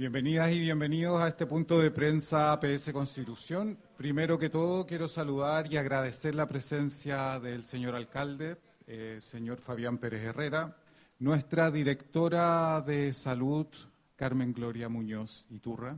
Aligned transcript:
Bienvenidas 0.00 0.52
y 0.52 0.60
bienvenidos 0.60 1.20
a 1.20 1.26
este 1.26 1.44
punto 1.44 1.80
de 1.80 1.90
prensa 1.90 2.52
APS 2.52 2.92
Constitución. 2.92 3.76
Primero 3.96 4.38
que 4.38 4.48
todo, 4.48 4.86
quiero 4.86 5.08
saludar 5.08 5.72
y 5.72 5.76
agradecer 5.76 6.36
la 6.36 6.46
presencia 6.46 7.40
del 7.40 7.64
señor 7.64 7.96
alcalde, 7.96 8.58
eh, 8.86 9.16
señor 9.20 9.58
Fabián 9.58 9.98
Pérez 9.98 10.22
Herrera, 10.22 10.76
nuestra 11.18 11.72
directora 11.72 12.80
de 12.80 13.12
salud, 13.12 13.66
Carmen 14.14 14.52
Gloria 14.52 14.88
Muñoz 14.88 15.46
Iturra, 15.50 15.96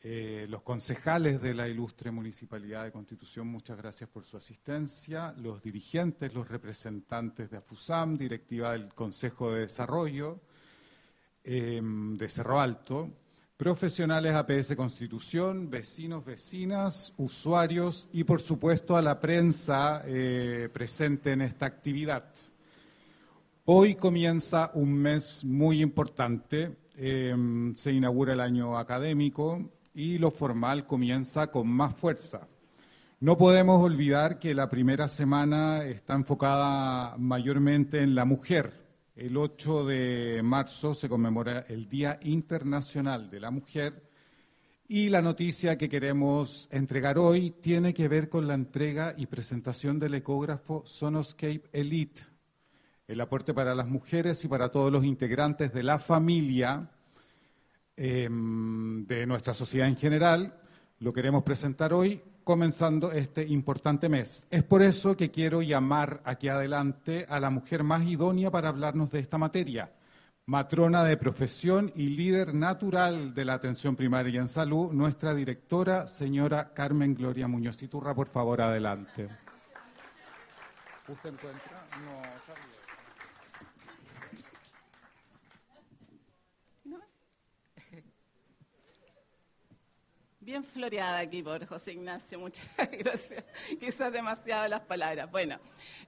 eh, 0.00 0.46
los 0.48 0.62
concejales 0.62 1.42
de 1.42 1.54
la 1.54 1.68
ilustre 1.68 2.12
Municipalidad 2.12 2.84
de 2.84 2.92
Constitución, 2.92 3.48
muchas 3.48 3.78
gracias 3.78 4.10
por 4.10 4.24
su 4.24 4.36
asistencia, 4.36 5.34
los 5.38 5.60
dirigentes, 5.60 6.32
los 6.32 6.46
representantes 6.46 7.50
de 7.50 7.56
AFUSAM, 7.56 8.16
directiva 8.16 8.70
del 8.74 8.94
Consejo 8.94 9.50
de 9.50 9.62
Desarrollo, 9.62 10.38
Em, 11.44 12.16
de 12.16 12.28
Cerro 12.28 12.60
Alto, 12.60 13.10
profesionales 13.56 14.32
APS 14.32 14.76
Constitución, 14.76 15.68
vecinos, 15.68 16.24
vecinas, 16.24 17.12
usuarios 17.16 18.08
y, 18.12 18.22
por 18.22 18.40
supuesto, 18.40 18.96
a 18.96 19.02
la 19.02 19.18
prensa 19.18 20.02
eh, 20.06 20.68
presente 20.72 21.32
en 21.32 21.40
esta 21.40 21.66
actividad. 21.66 22.32
Hoy 23.64 23.96
comienza 23.96 24.70
un 24.74 24.92
mes 24.92 25.44
muy 25.44 25.82
importante, 25.82 26.76
em, 26.96 27.74
se 27.74 27.92
inaugura 27.92 28.34
el 28.34 28.40
año 28.40 28.78
académico 28.78 29.68
y 29.94 30.18
lo 30.18 30.30
formal 30.30 30.86
comienza 30.86 31.48
con 31.48 31.66
más 31.66 31.96
fuerza. 31.96 32.46
No 33.18 33.36
podemos 33.36 33.82
olvidar 33.82 34.38
que 34.38 34.54
la 34.54 34.68
primera 34.68 35.08
semana 35.08 35.84
está 35.84 36.14
enfocada 36.14 37.16
mayormente 37.18 38.00
en 38.00 38.14
la 38.14 38.24
mujer, 38.24 38.81
el 39.14 39.36
8 39.36 39.84
de 39.84 40.40
marzo 40.42 40.94
se 40.94 41.08
conmemora 41.08 41.66
el 41.68 41.88
Día 41.88 42.18
Internacional 42.22 43.28
de 43.28 43.40
la 43.40 43.50
Mujer 43.50 44.10
y 44.88 45.10
la 45.10 45.20
noticia 45.20 45.76
que 45.76 45.88
queremos 45.88 46.68
entregar 46.70 47.18
hoy 47.18 47.50
tiene 47.50 47.92
que 47.92 48.08
ver 48.08 48.28
con 48.28 48.46
la 48.46 48.54
entrega 48.54 49.14
y 49.16 49.26
presentación 49.26 49.98
del 49.98 50.14
ecógrafo 50.14 50.82
Sonoscape 50.86 51.64
Elite, 51.72 52.22
el 53.06 53.20
aporte 53.20 53.52
para 53.52 53.74
las 53.74 53.86
mujeres 53.86 54.44
y 54.44 54.48
para 54.48 54.70
todos 54.70 54.90
los 54.90 55.04
integrantes 55.04 55.72
de 55.72 55.82
la 55.82 55.98
familia 55.98 56.90
em, 57.96 59.06
de 59.06 59.26
nuestra 59.26 59.52
sociedad 59.52 59.88
en 59.88 59.96
general. 59.96 60.58
Lo 61.00 61.12
queremos 61.12 61.42
presentar 61.42 61.92
hoy 61.92 62.22
comenzando 62.44 63.12
este 63.12 63.44
importante 63.44 64.08
mes. 64.08 64.46
Es 64.50 64.62
por 64.62 64.82
eso 64.82 65.16
que 65.16 65.30
quiero 65.30 65.62
llamar 65.62 66.20
aquí 66.24 66.48
adelante 66.48 67.26
a 67.28 67.40
la 67.40 67.50
mujer 67.50 67.82
más 67.82 68.02
idónea 68.04 68.50
para 68.50 68.68
hablarnos 68.68 69.10
de 69.10 69.20
esta 69.20 69.38
materia, 69.38 69.92
matrona 70.46 71.04
de 71.04 71.16
profesión 71.16 71.92
y 71.94 72.08
líder 72.08 72.54
natural 72.54 73.34
de 73.34 73.44
la 73.44 73.54
atención 73.54 73.96
primaria 73.96 74.40
en 74.40 74.48
salud, 74.48 74.92
nuestra 74.92 75.34
directora, 75.34 76.06
señora 76.06 76.72
Carmen 76.74 77.14
Gloria 77.14 77.48
Muñoz 77.48 77.82
Iturra, 77.82 78.14
por 78.14 78.28
favor, 78.28 78.60
adelante. 78.60 79.28
¿Usted 81.08 81.30
encuentra? 81.30 81.86
No, 82.04 82.22
Bien 82.54 82.81
floreada 90.64 91.18
aquí 91.18 91.40
por 91.40 91.64
José 91.66 91.92
Ignacio, 91.92 92.38
muchas 92.38 92.66
gracias. 92.98 93.44
Quizás 93.78 94.12
demasiado 94.12 94.66
las 94.66 94.80
palabras. 94.80 95.30
Bueno, 95.30 95.58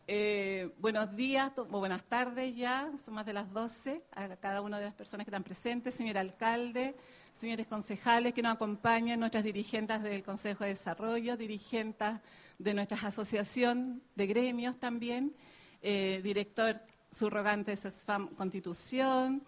eh, 0.09 0.71
buenos 0.79 1.15
días, 1.15 1.53
buenas 1.69 2.03
tardes 2.03 2.55
ya, 2.57 2.91
son 3.03 3.15
más 3.15 3.27
de 3.27 3.33
las 3.33 3.53
12, 3.53 4.03
a 4.11 4.37
cada 4.37 4.61
una 4.61 4.79
de 4.79 4.87
las 4.87 4.95
personas 4.95 5.25
que 5.25 5.31
están 5.31 5.45
presentes, 5.45 5.95
señor 5.95 6.19
alcalde, 6.19 6.97
señores 7.33 7.69
concejales 7.69 8.35
que 8.35 8.43
nos 8.43 8.55
acompañan, 8.55 9.21
nuestras 9.21 9.45
dirigentes 9.45 10.03
del 10.03 10.25
Consejo 10.25 10.65
de 10.65 10.71
Desarrollo, 10.71 11.37
dirigentes 11.37 12.15
de 12.59 12.75
nuestra 12.75 12.99
asociación 13.01 14.03
de 14.17 14.27
gremios 14.27 14.81
también, 14.81 15.33
eh, 15.81 16.21
director 16.25 16.81
subrogante 17.13 17.71
de 17.71 17.77
SESFAM 17.77 18.35
Constitución, 18.35 19.45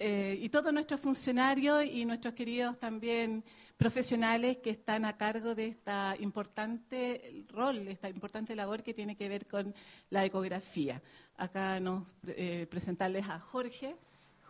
eh, 0.00 0.38
y 0.40 0.48
todos 0.48 0.72
nuestros 0.72 1.00
funcionarios 1.00 1.84
y 1.84 2.04
nuestros 2.04 2.34
queridos 2.34 2.78
también 2.78 3.44
profesionales 3.76 4.58
que 4.58 4.70
están 4.70 5.04
a 5.04 5.16
cargo 5.16 5.56
de 5.56 5.66
esta 5.66 6.14
importante 6.20 7.44
rol, 7.48 7.78
esta 7.88 8.08
importante 8.08 8.54
labor 8.54 8.84
que 8.84 8.94
tiene 8.94 9.16
que 9.16 9.28
ver 9.28 9.46
con 9.46 9.74
la 10.10 10.24
ecografía. 10.24 11.02
Acá 11.36 11.80
nos 11.80 12.04
eh, 12.28 12.68
presentarles 12.70 13.28
a 13.28 13.40
Jorge, 13.40 13.96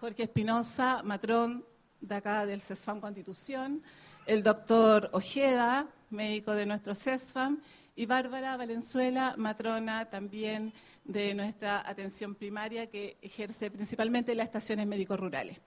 Jorge 0.01 0.25
Espinosa, 0.25 1.03
matrón 1.03 1.65
de 2.01 2.15
acá 2.15 2.45
del 2.45 2.61
CESFAM 2.61 3.01
Constitución, 3.01 3.83
el 4.27 4.43
doctor 4.43 5.09
Ojeda, 5.13 5.87
médico 6.11 6.53
de 6.53 6.67
nuestro 6.67 6.95
CESFAM, 6.95 7.61
y 7.97 8.07
Bárbara 8.07 8.57
Valenzuela, 8.57 9.35
matrona 9.37 10.05
también 10.05 10.73
de 11.09 11.35
nuestra 11.35 11.89
atención 11.89 12.35
primaria 12.35 12.87
que 12.87 13.17
ejerce 13.23 13.71
principalmente 13.71 14.35
las 14.35 14.47
estaciones 14.47 14.87
médico-rurales. 14.87 15.59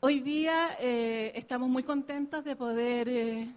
Hoy 0.00 0.20
día 0.20 0.70
eh, 0.80 1.32
estamos 1.34 1.68
muy 1.68 1.82
contentos 1.82 2.44
de 2.44 2.54
poder 2.54 3.08
eh, 3.08 3.48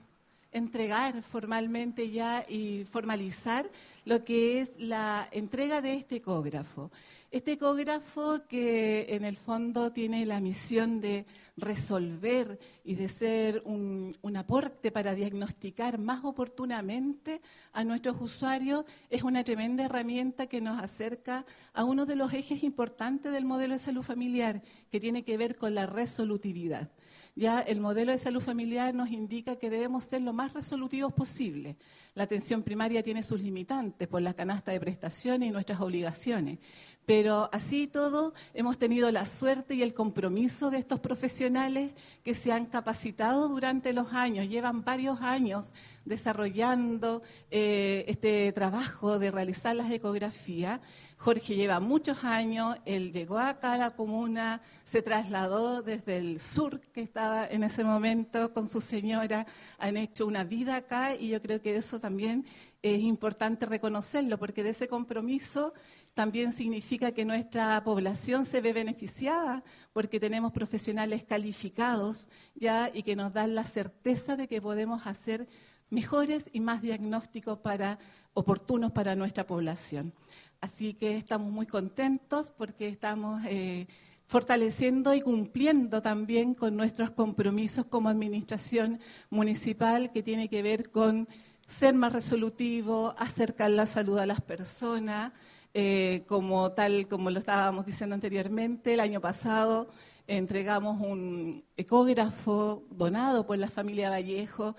entregar 0.51 1.21
formalmente 1.21 2.09
ya 2.09 2.43
y 2.49 2.85
formalizar 2.85 3.69
lo 4.03 4.23
que 4.23 4.61
es 4.61 4.69
la 4.79 5.29
entrega 5.31 5.79
de 5.79 5.93
este 5.93 6.15
ecógrafo. 6.15 6.89
Este 7.31 7.53
ecógrafo 7.53 8.45
que 8.49 9.05
en 9.15 9.23
el 9.23 9.37
fondo 9.37 9.93
tiene 9.93 10.25
la 10.25 10.41
misión 10.41 10.99
de 10.99 11.25
resolver 11.55 12.59
y 12.83 12.95
de 12.95 13.07
ser 13.07 13.61
un, 13.63 14.13
aporte 14.35 14.91
para 14.91 15.15
diagnosticar 15.15 15.97
más 15.97 16.25
oportunamente 16.25 17.41
a 17.71 17.85
nuestros 17.85 18.19
usuarios 18.19 18.83
es 19.09 19.23
una 19.23 19.45
tremenda 19.45 19.85
herramienta 19.85 20.47
que 20.47 20.59
nos 20.59 20.81
acerca 20.81 21.45
a 21.73 21.85
uno 21.85 22.05
de 22.05 22.17
los 22.17 22.33
ejes 22.33 22.63
importantes 22.63 23.31
del 23.31 23.45
modelo 23.45 23.75
de 23.75 23.79
salud 23.79 24.03
familiar, 24.03 24.61
que 24.91 24.99
tiene 24.99 25.23
que 25.23 25.37
ver 25.37 25.55
con 25.55 25.73
la 25.73 25.85
resolutividad. 25.85 26.89
Ya 27.35 27.61
el 27.61 27.79
modelo 27.79 28.11
de 28.11 28.17
salud 28.17 28.41
familiar 28.41 28.93
nos 28.93 29.09
indica 29.09 29.55
que 29.55 29.69
debemos 29.69 30.03
ser 30.03 30.21
lo 30.21 30.33
más 30.33 30.53
resolutivos 30.53 31.13
posible. 31.13 31.77
La 32.13 32.23
atención 32.23 32.61
primaria 32.61 33.03
tiene 33.03 33.23
sus 33.23 33.39
limitantes 33.39 34.07
por 34.07 34.21
la 34.21 34.33
canasta 34.33 34.71
de 34.71 34.81
prestaciones 34.81 35.47
y 35.47 35.51
nuestras 35.51 35.79
obligaciones. 35.79 36.59
Pero 37.05 37.49
así 37.51 37.87
todo, 37.87 38.33
hemos 38.53 38.77
tenido 38.77 39.09
la 39.11 39.25
suerte 39.25 39.75
y 39.75 39.81
el 39.81 39.93
compromiso 39.93 40.69
de 40.69 40.77
estos 40.77 40.99
profesionales 40.99 41.91
que 42.23 42.35
se 42.35 42.51
han 42.51 42.65
capacitado 42.65 43.47
durante 43.47 43.91
los 43.93 44.13
años, 44.13 44.47
llevan 44.47 44.83
varios 44.83 45.21
años 45.21 45.73
desarrollando 46.05 47.23
eh, 47.49 48.05
este 48.07 48.51
trabajo 48.51 49.19
de 49.19 49.31
realizar 49.31 49.75
las 49.75 49.89
ecografías. 49.91 50.79
Jorge 51.21 51.55
lleva 51.55 51.79
muchos 51.79 52.23
años, 52.23 52.77
él 52.83 53.13
llegó 53.13 53.37
acá 53.37 53.73
a 53.73 53.77
la 53.77 53.91
comuna, 53.91 54.59
se 54.83 55.03
trasladó 55.03 55.83
desde 55.83 56.17
el 56.17 56.39
sur 56.39 56.79
que 56.79 57.01
estaba 57.01 57.45
en 57.45 57.63
ese 57.63 57.83
momento 57.83 58.51
con 58.55 58.67
su 58.67 58.81
señora, 58.81 59.45
han 59.77 59.97
hecho 59.97 60.25
una 60.25 60.43
vida 60.43 60.77
acá 60.77 61.13
y 61.13 61.27
yo 61.27 61.39
creo 61.39 61.61
que 61.61 61.75
eso 61.75 61.99
también 61.99 62.47
es 62.81 63.01
importante 63.01 63.67
reconocerlo, 63.67 64.39
porque 64.39 64.63
de 64.63 64.71
ese 64.71 64.87
compromiso 64.87 65.75
también 66.15 66.53
significa 66.53 67.11
que 67.11 67.23
nuestra 67.23 67.83
población 67.83 68.43
se 68.43 68.59
ve 68.59 68.73
beneficiada 68.73 69.63
porque 69.93 70.19
tenemos 70.19 70.51
profesionales 70.51 71.23
calificados 71.23 72.29
ya 72.55 72.89
y 72.91 73.03
que 73.03 73.15
nos 73.15 73.31
dan 73.31 73.53
la 73.53 73.65
certeza 73.65 74.35
de 74.35 74.47
que 74.47 74.59
podemos 74.59 75.05
hacer 75.05 75.47
mejores 75.91 76.49
y 76.51 76.61
más 76.61 76.81
diagnósticos 76.81 77.59
para, 77.59 77.99
oportunos 78.33 78.91
para 78.91 79.15
nuestra 79.15 79.45
población. 79.45 80.13
Así 80.61 80.93
que 80.93 81.17
estamos 81.17 81.51
muy 81.51 81.65
contentos 81.65 82.51
porque 82.55 82.87
estamos 82.87 83.41
eh, 83.47 83.87
fortaleciendo 84.27 85.15
y 85.15 85.21
cumpliendo 85.21 86.03
también 86.03 86.53
con 86.53 86.77
nuestros 86.77 87.09
compromisos 87.09 87.87
como 87.87 88.09
administración 88.09 88.99
municipal 89.31 90.11
que 90.11 90.21
tiene 90.21 90.49
que 90.49 90.61
ver 90.61 90.91
con 90.91 91.27
ser 91.65 91.95
más 91.95 92.13
resolutivo, 92.13 93.15
acercar 93.17 93.71
la 93.71 93.87
salud 93.87 94.19
a 94.19 94.27
las 94.27 94.39
personas, 94.39 95.33
eh, 95.73 96.25
como 96.27 96.71
tal 96.73 97.07
como 97.07 97.31
lo 97.31 97.39
estábamos 97.39 97.87
diciendo 97.87 98.13
anteriormente, 98.13 98.93
el 98.93 98.99
año 98.99 99.19
pasado 99.19 99.89
entregamos 100.37 101.01
un 101.01 101.65
ecógrafo 101.75 102.83
donado 102.89 103.45
por 103.45 103.57
la 103.57 103.69
familia 103.69 104.09
Vallejo, 104.09 104.75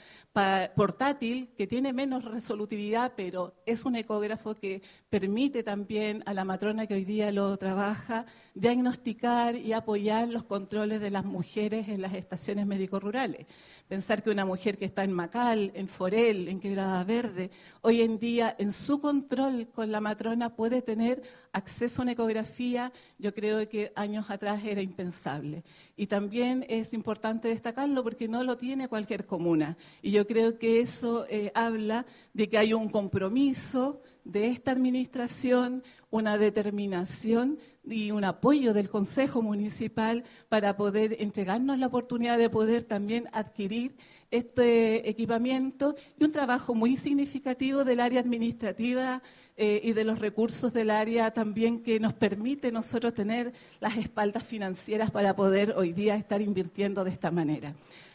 portátil, 0.75 1.53
que 1.57 1.67
tiene 1.67 1.93
menos 1.93 2.25
resolutividad, 2.25 3.13
pero 3.15 3.55
es 3.67 3.85
un 3.85 3.97
ecógrafo 3.97 4.55
que 4.55 4.81
permite 5.11 5.63
también 5.63 6.23
a 6.25 6.33
la 6.33 6.45
matrona 6.45 6.87
que 6.87 6.95
hoy 6.95 7.05
día 7.05 7.31
lo 7.33 7.55
trabaja 7.59 8.25
diagnosticar 8.55 9.57
y 9.57 9.75
apoyar 9.75 10.29
los 10.29 10.45
controles 10.45 11.01
de 11.01 11.11
las 11.11 11.25
mujeres 11.25 11.89
en 11.89 12.01
las 12.01 12.15
estaciones 12.15 12.67
médico-rurales. 12.67 13.47
Pensar 13.89 14.23
que 14.23 14.31
una 14.31 14.47
mujer 14.47 14.79
que 14.79 14.87
está 14.87 15.05
en 15.05 15.13
Macal, 15.13 15.71
en 15.75 15.87
Forel, 15.87 16.49
en 16.49 16.61
Quebrada 16.61 17.05
Verde, 17.05 17.51
hoy 17.83 18.01
en 18.01 18.19
día 18.19 18.57
en 18.59 18.73
su 18.73 19.01
control 19.03 19.69
con 19.69 19.93
la 19.93 20.01
matrona 20.01 20.57
puede 20.57 20.81
tener 20.81 21.23
acceso 21.53 22.01
a 22.01 22.05
una 22.05 22.13
ecografía, 22.13 22.93
yo 23.19 23.35
creo 23.35 23.69
que 23.69 23.93
años 23.95 24.31
atrás 24.31 24.63
era 24.65 24.81
impensable. 24.81 25.63
Y 25.97 26.07
también 26.07 26.65
es 26.69 26.95
importante 26.95 27.49
destacarlo 27.49 28.03
porque 28.03 28.29
no 28.29 28.43
lo 28.43 28.57
tiene 28.57 28.89
cualquier 28.89 29.27
comuna. 29.27 29.77
Y 30.01 30.11
yo 30.11 30.27
creo 30.27 30.59
que 30.59 30.81
eso 30.81 31.27
eh, 31.29 31.53
habla 31.55 32.07
de 32.33 32.49
que 32.49 32.59
hay 32.59 32.73
un 32.73 32.89
compromiso 32.89 34.03
de 34.25 34.49
esta 34.49 34.71
administración, 34.71 35.83
una 36.11 36.39
determinación 36.39 37.59
y 37.85 38.13
un 38.13 38.25
apoyo 38.25 38.73
del 38.73 38.89
Consejo 38.89 39.43
Municipal 39.43 40.25
para 40.49 40.77
poder 40.77 41.17
entregarnos 41.21 41.79
la 41.79 41.89
oportunidad 41.89 42.39
de 42.39 42.49
poder 42.49 42.85
también 42.85 43.29
adquirir 43.33 43.97
este 44.31 45.09
equipamiento 45.09 45.95
y 46.19 46.25
un 46.25 46.33
trabajo 46.33 46.75
muy 46.75 46.97
significativo 46.97 47.85
del 47.85 48.01
área 48.01 48.21
administrativa 48.21 49.23
eh, 49.57 49.81
y 49.85 49.93
de 49.93 50.05
los 50.05 50.19
recursos 50.19 50.73
del 50.73 50.91
área 50.91 51.31
también 51.33 51.83
que 51.83 52.01
nos 52.01 52.15
permite 52.15 52.73
nosotros 52.73 53.13
tener 53.13 53.53
las 53.81 53.97
espaldas 53.97 54.45
financieras 54.45 55.11
para 55.11 55.37
poder 55.37 55.75
hoy 55.77 55.93
día 55.93 56.17
estar 56.17 56.41
invirtiendo 56.41 57.05
de 57.05 57.11
esta 57.11 57.31
manera. 57.31 57.75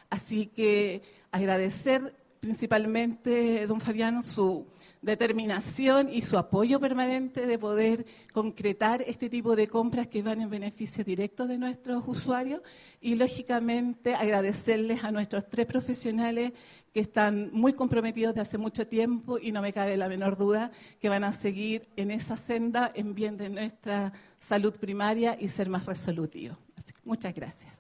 Así 0.10 0.48
que 0.48 1.01
agradecer 1.31 2.16
principalmente, 2.39 3.68
don 3.68 3.81
Fabiano, 3.81 4.24
su 4.24 4.66
determinación 5.01 6.12
y 6.12 6.22
su 6.22 6.38
apoyo 6.38 6.80
permanente 6.80 7.45
de 7.45 7.60
poder 7.60 8.06
concretar 8.34 9.04
este 9.06 9.30
tipo 9.30 9.56
de 9.56 9.68
compras 9.68 10.07
que 10.07 10.24
van 10.24 10.42
en 10.42 10.50
beneficio 10.50 11.04
directo 11.04 11.48
de 11.48 11.57
nuestros 11.57 12.04
usuarios 12.07 12.62
y, 13.00 13.16
lógicamente, 13.16 14.16
agradecerles 14.16 15.04
a 15.04 15.12
nuestros 15.12 15.48
tres 15.50 15.66
profesionales 15.66 16.54
que 16.94 17.00
están 17.00 17.50
muy 17.54 17.74
comprometidos 17.74 18.36
de 18.36 18.42
hace 18.42 18.57
mucho 18.57 18.88
tiempo 18.88 19.38
y 19.39 19.51
no 19.51 19.62
me 19.62 19.74
cabe 19.74 19.98
la 19.98 20.07
menor 20.07 20.38
duda 20.38 20.72
que 21.00 21.10
van 21.10 21.24
a 21.24 21.34
seguir 21.34 21.88
en 21.95 22.12
esa 22.12 22.38
senda 22.38 22.92
en 22.95 23.13
bien 23.13 23.38
de 23.38 23.50
nuestra 23.50 24.13
salud 24.39 24.74
primaria 24.78 25.38
y 25.39 25.50
ser 25.50 25.69
más 25.69 25.86
resolutivos. 25.86 26.57
muchas 27.04 27.34
gracias. 27.34 27.78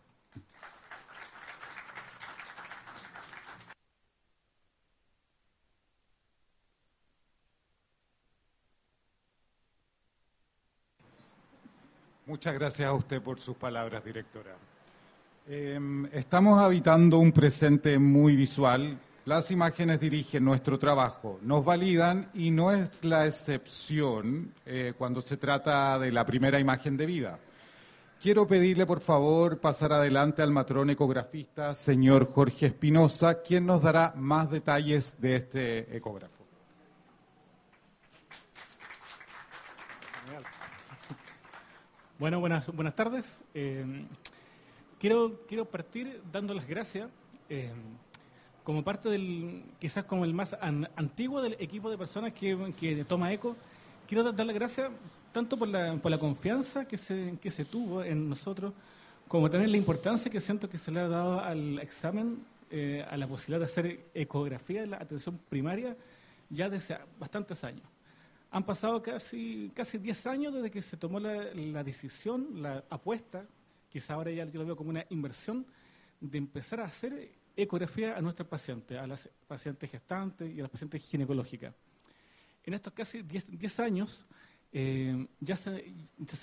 Muchas 12.27 12.53
gracias 12.55 12.85
a 12.85 12.93
usted 12.93 13.21
por 13.21 13.39
sus 13.39 13.55
palabras, 13.55 14.03
directora. 14.03 14.57
Em, 15.49 16.05
estamos 16.07 16.59
habitando 16.59 17.19
un 17.19 17.31
presente 17.31 17.97
muy 17.97 18.35
visual. 18.35 18.99
Las 19.23 19.49
imágenes 19.49 19.97
dirigen 19.97 20.43
nuestro 20.43 20.77
trabajo, 20.77 21.39
nos 21.41 21.63
validan 21.63 22.29
y 22.33 22.51
no 22.51 22.73
es 22.73 23.05
la 23.05 23.25
excepción 23.25 24.51
eh, 24.65 24.93
cuando 24.97 25.21
se 25.21 25.37
trata 25.37 25.97
de 25.99 26.11
la 26.11 26.25
primera 26.25 26.59
imagen 26.59 26.97
de 26.97 27.05
vida. 27.05 27.39
Quiero 28.21 28.45
pedirle, 28.45 28.85
por 28.85 28.99
favor, 28.99 29.61
pasar 29.61 29.93
adelante 29.93 30.41
al 30.41 30.51
matrón 30.51 30.89
ecografista, 30.89 31.73
señor 31.73 32.29
Jorge 32.29 32.65
Espinosa, 32.65 33.41
quien 33.41 33.65
nos 33.65 33.81
dará 33.81 34.13
más 34.17 34.51
detalles 34.51 35.21
de 35.21 35.35
este 35.37 35.95
ecógrafo. 35.95 36.43
Bueno, 42.19 42.41
buenas, 42.41 42.67
buenas 42.67 42.95
tardes. 42.95 43.39
Eh, 43.53 44.05
quiero, 44.99 45.41
quiero 45.47 45.65
partir 45.65 46.21
dando 46.31 46.53
las 46.53 46.67
gracias 46.67 47.09
eh, 47.49 47.71
como 48.63 48.83
parte 48.83 49.09
del, 49.09 49.63
quizás 49.79 50.03
como 50.03 50.25
el 50.25 50.33
más 50.33 50.55
antiguo 50.95 51.41
del 51.41 51.53
equipo 51.59 51.89
de 51.89 51.97
personas 51.97 52.33
que, 52.33 52.73
que 52.79 53.05
toma 53.05 53.31
ECO. 53.31 53.55
Quiero 54.07 54.31
dar 54.31 54.45
las 54.45 54.55
gracias 54.55 54.91
tanto 55.31 55.57
por 55.57 55.67
la, 55.67 55.95
por 55.95 56.11
la 56.11 56.17
confianza 56.17 56.85
que 56.85 56.97
se, 56.97 57.37
que 57.41 57.51
se 57.51 57.63
tuvo 57.63 58.03
en 58.03 58.29
nosotros, 58.29 58.73
como 59.27 59.49
también 59.49 59.71
la 59.71 59.77
importancia 59.77 60.31
que 60.31 60.39
siento 60.39 60.69
que 60.69 60.77
se 60.77 60.91
le 60.91 60.99
ha 60.99 61.07
dado 61.07 61.39
al 61.39 61.79
examen, 61.79 62.43
eh, 62.71 63.05
a 63.09 63.15
la 63.17 63.27
posibilidad 63.27 63.59
de 63.59 63.65
hacer 63.65 63.99
ecografía 64.13 64.81
de 64.81 64.87
la 64.87 64.97
atención 64.97 65.39
primaria 65.49 65.95
ya 66.49 66.69
desde 66.69 66.97
bastantes 67.19 67.63
años. 67.63 67.85
Han 68.51 68.63
pasado 68.63 69.01
casi, 69.01 69.71
casi 69.75 69.97
10 69.97 70.27
años 70.27 70.53
desde 70.53 70.71
que 70.71 70.81
se 70.81 70.97
tomó 70.97 71.19
la, 71.19 71.83
decisión, 71.83 72.61
la 72.61 72.83
apuesta, 72.89 73.45
quizá 73.89 74.13
ahora 74.13 74.31
ya 74.31 74.45
yo 74.45 74.59
lo 74.59 74.65
veo 74.65 74.75
como 74.75 74.89
una 74.89 75.05
inversión, 75.09 75.65
de 76.19 76.37
empezar 76.37 76.79
a 76.79 76.85
hacer 76.85 77.31
ecografía 77.55 78.17
a 78.17 78.21
nuestros 78.21 78.47
pacientes, 78.47 78.97
a 78.97 79.05
las 79.05 79.29
pacientes 79.47 79.89
gestantes 79.89 80.53
y 80.53 80.59
a 80.59 80.63
las 80.63 80.71
pacientes 80.71 81.03
ginecológicas. 81.03 81.73
En 82.63 82.73
estos 82.73 82.93
casi 82.93 83.21
10, 83.21 83.79
años 83.79 84.25
eh, 84.73 85.25
ya 85.39 85.55
se, 85.55 85.93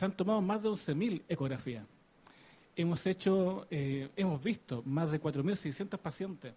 han 0.00 0.16
tomado 0.16 0.40
más 0.40 0.62
de 0.62 0.68
11.000 0.68 1.22
ecografías. 1.28 1.84
Hemos 2.76 3.06
hecho, 3.06 3.66
eh, 3.70 4.08
hemos 4.16 4.42
visto 4.42 4.82
más 4.86 5.10
de 5.10 5.20
4.600 5.20 5.98
pacientes, 5.98 6.54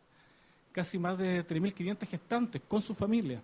casi 0.72 0.98
más 0.98 1.18
de 1.18 1.46
3.500 1.46 2.08
gestantes 2.08 2.62
con 2.68 2.82
su 2.82 2.96
familia. 2.96 3.42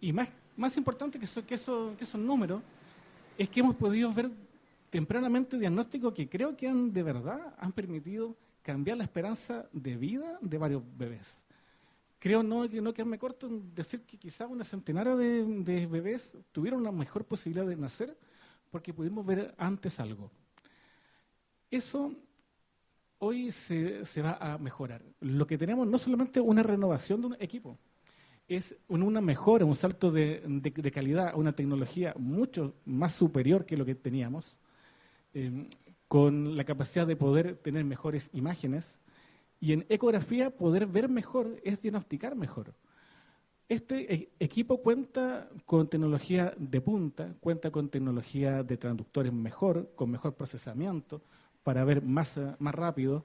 Y 0.00 0.12
más 0.12 0.28
más 0.56 0.76
importante 0.76 1.18
que, 1.18 1.26
que, 1.42 1.54
eso, 1.54 1.94
que 1.96 2.04
esos 2.04 2.20
números 2.20 2.62
es 3.36 3.48
que 3.48 3.60
hemos 3.60 3.74
podido 3.74 4.12
ver 4.12 4.30
tempranamente 4.94 5.58
diagnósticos 5.58 6.14
que 6.14 6.28
creo 6.28 6.56
que 6.56 6.68
han 6.68 6.92
de 6.92 7.02
verdad 7.02 7.52
han 7.58 7.72
permitido 7.72 8.36
cambiar 8.62 8.96
la 8.96 9.02
esperanza 9.02 9.68
de 9.72 9.96
vida 9.96 10.38
de 10.40 10.56
varios 10.56 10.84
bebés. 10.96 11.36
Creo 12.20 12.44
no, 12.44 12.64
no 12.68 12.94
quedarme 12.94 13.18
corto 13.18 13.48
en 13.48 13.74
decir 13.74 14.02
que 14.02 14.16
quizá 14.16 14.46
una 14.46 14.64
centenaria 14.64 15.16
de, 15.16 15.44
de 15.64 15.86
bebés 15.88 16.30
tuvieron 16.52 16.78
una 16.78 16.92
mejor 16.92 17.24
posibilidad 17.24 17.66
de 17.66 17.74
nacer 17.74 18.16
porque 18.70 18.94
pudimos 18.94 19.26
ver 19.26 19.52
antes 19.58 19.98
algo. 19.98 20.30
Eso 21.68 22.12
hoy 23.18 23.50
se, 23.50 24.04
se, 24.04 24.22
va 24.22 24.38
a 24.40 24.58
mejorar. 24.58 25.02
Lo 25.18 25.44
que 25.44 25.58
tenemos 25.58 25.88
no 25.88 25.98
solamente 25.98 26.40
una 26.40 26.62
renovación 26.62 27.20
de 27.20 27.26
un 27.26 27.36
equipo, 27.40 27.80
es 28.46 28.76
una 28.86 29.20
mejora, 29.20 29.64
un 29.64 29.74
salto 29.74 30.12
de, 30.12 30.40
calidad, 30.92 31.34
una 31.34 31.52
tecnología 31.52 32.14
mucho 32.16 32.74
más 32.84 33.12
superior 33.12 33.64
que 33.64 33.76
lo 33.76 33.84
que 33.84 33.96
teníamos, 33.96 34.56
eh, 35.34 35.68
con 36.08 36.56
la 36.56 36.64
capacidad 36.64 37.06
de 37.06 37.16
poder 37.16 37.56
tener 37.56 37.84
mejores 37.84 38.30
imágenes 38.32 38.98
y 39.60 39.72
en 39.72 39.86
ecografía 39.88 40.50
poder 40.50 40.86
ver 40.86 41.08
mejor 41.08 41.60
es 41.64 41.80
diagnosticar 41.80 42.36
mejor. 42.36 42.74
Este 43.68 44.14
e, 44.14 44.30
equipo 44.38 44.82
cuenta 44.82 45.48
con 45.64 45.88
tecnología 45.88 46.54
de 46.58 46.80
punta, 46.80 47.34
cuenta 47.40 47.70
con 47.70 47.88
tecnología 47.88 48.62
de 48.62 48.76
traductores 48.76 49.32
mejor, 49.32 49.90
con 49.94 50.10
mejor 50.10 50.34
procesamiento, 50.34 51.22
para 51.62 51.82
ver 51.84 52.02
más, 52.02 52.38
más 52.58 52.74
rápido, 52.74 53.24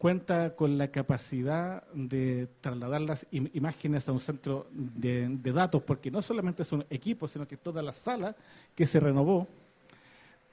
cuenta 0.00 0.56
con 0.56 0.78
la 0.78 0.88
capacidad 0.88 1.86
de 1.92 2.48
trasladar 2.62 3.02
las 3.02 3.26
imágenes 3.30 4.08
a 4.08 4.12
un 4.12 4.20
centro 4.20 4.66
de, 4.72 5.28
datos, 5.52 5.82
porque 5.82 6.10
no 6.10 6.22
solamente 6.22 6.64
son 6.64 6.86
equipos, 6.88 7.32
sino 7.32 7.46
que 7.46 7.58
toda 7.58 7.82
la 7.82 7.92
sala 7.92 8.34
que 8.74 8.86
se 8.86 8.98
renovó, 8.98 9.46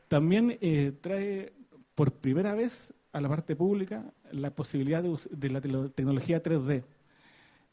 también 0.07 0.57
eh, 0.61 0.93
trae 1.01 1.53
por 1.95 2.11
primera 2.11 2.53
vez 2.53 2.93
a 3.11 3.21
la 3.21 3.29
parte 3.29 3.55
pública 3.55 4.05
la 4.31 4.51
posibilidad 4.51 5.03
de, 5.03 5.49
la 5.49 5.61
tecnología 5.61 6.41
3D. 6.41 6.83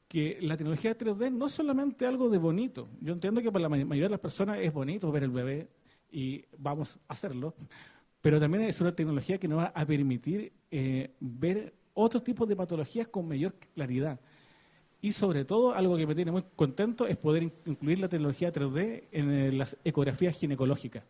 Que 0.08 0.38
la 0.40 0.56
tecnología 0.56 0.96
3D 0.96 1.32
no 1.32 1.46
es 1.46 1.52
solamente 1.52 2.06
algo 2.06 2.28
de 2.28 2.38
bonito. 2.38 2.88
Yo 3.00 3.12
entiendo 3.12 3.42
que 3.42 3.50
para 3.50 3.62
la 3.62 3.68
mayoría 3.68 4.04
de 4.04 4.10
las 4.10 4.20
personas 4.20 4.58
es 4.60 4.72
bonito 4.72 5.10
ver 5.10 5.24
el 5.24 5.30
bebé 5.30 5.68
y 6.10 6.44
vamos 6.58 6.98
a 7.08 7.12
hacerlo, 7.12 7.54
pero 8.20 8.38
también 8.38 8.64
es 8.64 8.80
una 8.80 8.94
tecnología 8.94 9.38
que 9.38 9.48
nos 9.48 9.58
va 9.58 9.72
a 9.74 9.84
permitir 9.84 10.52
eh, 10.70 11.10
ver 11.20 11.74
otro 11.94 12.22
tipo 12.22 12.46
de 12.46 12.56
patologías 12.56 13.08
con 13.08 13.28
mayor 13.28 13.54
claridad. 13.74 14.20
Y 15.00 15.12
sobre 15.12 15.44
todo, 15.44 15.74
algo 15.74 15.96
que 15.96 16.06
me 16.06 16.14
tiene 16.14 16.30
muy 16.32 16.42
contento 16.56 17.06
es 17.06 17.16
poder 17.18 17.52
incluir 17.66 17.98
la 17.98 18.08
tecnología 18.08 18.52
3D 18.52 19.04
en 19.12 19.30
eh, 19.30 19.52
las 19.52 19.76
ecografías 19.84 20.34
ginecológicas, 20.34 21.04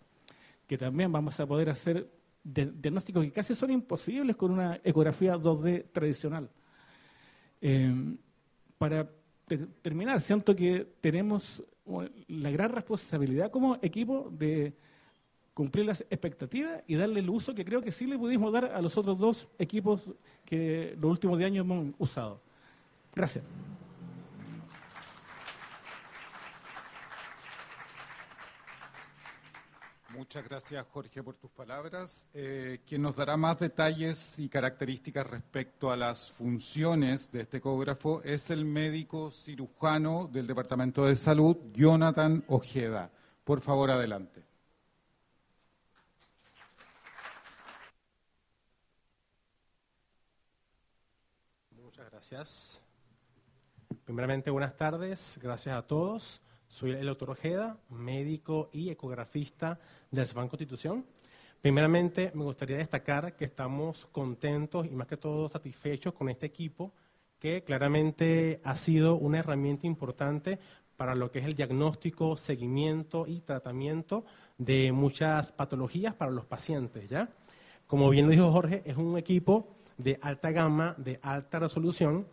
que 0.66 0.78
también 0.78 1.12
vamos 1.12 1.38
a 1.40 1.46
poder 1.46 1.70
hacer 1.70 2.08
diagnósticos 2.42 3.24
que 3.24 3.32
casi 3.32 3.54
son 3.54 3.70
imposibles 3.70 4.36
con 4.36 4.50
una 4.50 4.80
ecografía 4.84 5.36
2D 5.36 5.86
tradicional. 5.92 6.50
Eh, 7.60 8.16
para 8.76 9.08
terminar, 9.82 10.20
siento 10.20 10.54
que 10.54 10.86
tenemos 11.00 11.62
la 12.28 12.50
gran 12.50 12.70
responsabilidad 12.70 13.50
como 13.50 13.78
equipo 13.82 14.30
de 14.30 14.74
cumplir 15.54 15.86
las 15.86 16.00
expectativas 16.10 16.82
y 16.86 16.96
darle 16.96 17.20
el 17.20 17.30
uso 17.30 17.54
que 17.54 17.64
creo 17.64 17.80
que 17.80 17.92
sí 17.92 18.06
le 18.06 18.18
pudimos 18.18 18.52
dar 18.52 18.66
a 18.66 18.82
los 18.82 18.96
otros 18.98 19.18
dos 19.18 19.48
equipos 19.58 20.02
que 20.44 20.96
los 21.00 21.10
últimos 21.12 21.38
10 21.38 21.46
años 21.46 21.64
hemos 21.64 21.94
usado. 21.98 22.40
Gracias. 23.14 23.44
Muchas 30.24 30.48
gracias, 30.48 30.86
Jorge, 30.86 31.22
por 31.22 31.36
tus 31.36 31.50
palabras. 31.50 32.30
Eh, 32.32 32.80
quien 32.86 33.02
nos 33.02 33.14
dará 33.14 33.36
más 33.36 33.58
detalles 33.58 34.38
y 34.38 34.48
características 34.48 35.26
respecto 35.26 35.92
a 35.92 35.98
las 35.98 36.32
funciones 36.32 37.30
de 37.30 37.42
este 37.42 37.58
ecógrafo 37.58 38.22
es 38.22 38.48
el 38.48 38.64
médico 38.64 39.30
cirujano 39.30 40.26
del 40.32 40.46
Departamento 40.46 41.04
de 41.04 41.14
Salud, 41.14 41.58
Jonathan 41.74 42.42
Ojeda. 42.48 43.10
Por 43.44 43.60
favor, 43.60 43.90
adelante. 43.90 44.42
Muchas 51.70 52.10
gracias. 52.10 52.82
Primeramente, 54.06 54.50
buenas 54.50 54.74
tardes. 54.74 55.38
Gracias 55.42 55.76
a 55.76 55.82
todos. 55.82 56.40
Soy 56.74 56.90
el 56.90 57.06
doctor 57.06 57.30
Ojeda, 57.30 57.78
médico 57.90 58.68
y 58.72 58.90
ecografista 58.90 59.78
del 60.10 60.26
CEPAN 60.26 60.48
Constitución. 60.48 61.04
Primeramente, 61.62 62.32
me 62.34 62.42
gustaría 62.42 62.78
destacar 62.78 63.36
que 63.36 63.44
estamos 63.44 64.06
contentos 64.06 64.84
y 64.84 64.90
más 64.90 65.06
que 65.06 65.16
todo 65.16 65.48
satisfechos 65.48 66.14
con 66.14 66.28
este 66.28 66.46
equipo 66.46 66.92
que 67.38 67.62
claramente 67.62 68.60
ha 68.64 68.74
sido 68.74 69.14
una 69.14 69.38
herramienta 69.38 69.86
importante 69.86 70.58
para 70.96 71.14
lo 71.14 71.30
que 71.30 71.38
es 71.38 71.44
el 71.44 71.54
diagnóstico, 71.54 72.36
seguimiento 72.36 73.24
y 73.28 73.38
tratamiento 73.38 74.24
de 74.58 74.90
muchas 74.90 75.52
patologías 75.52 76.14
para 76.14 76.32
los 76.32 76.44
pacientes, 76.44 77.08
¿ya? 77.08 77.28
Como 77.86 78.10
bien 78.10 78.26
lo 78.26 78.32
dijo 78.32 78.50
Jorge, 78.50 78.82
es 78.84 78.96
un 78.96 79.16
equipo 79.16 79.76
de 79.96 80.18
alta 80.20 80.50
gama, 80.50 80.96
de 80.98 81.20
alta 81.22 81.60
resolución. 81.60 82.26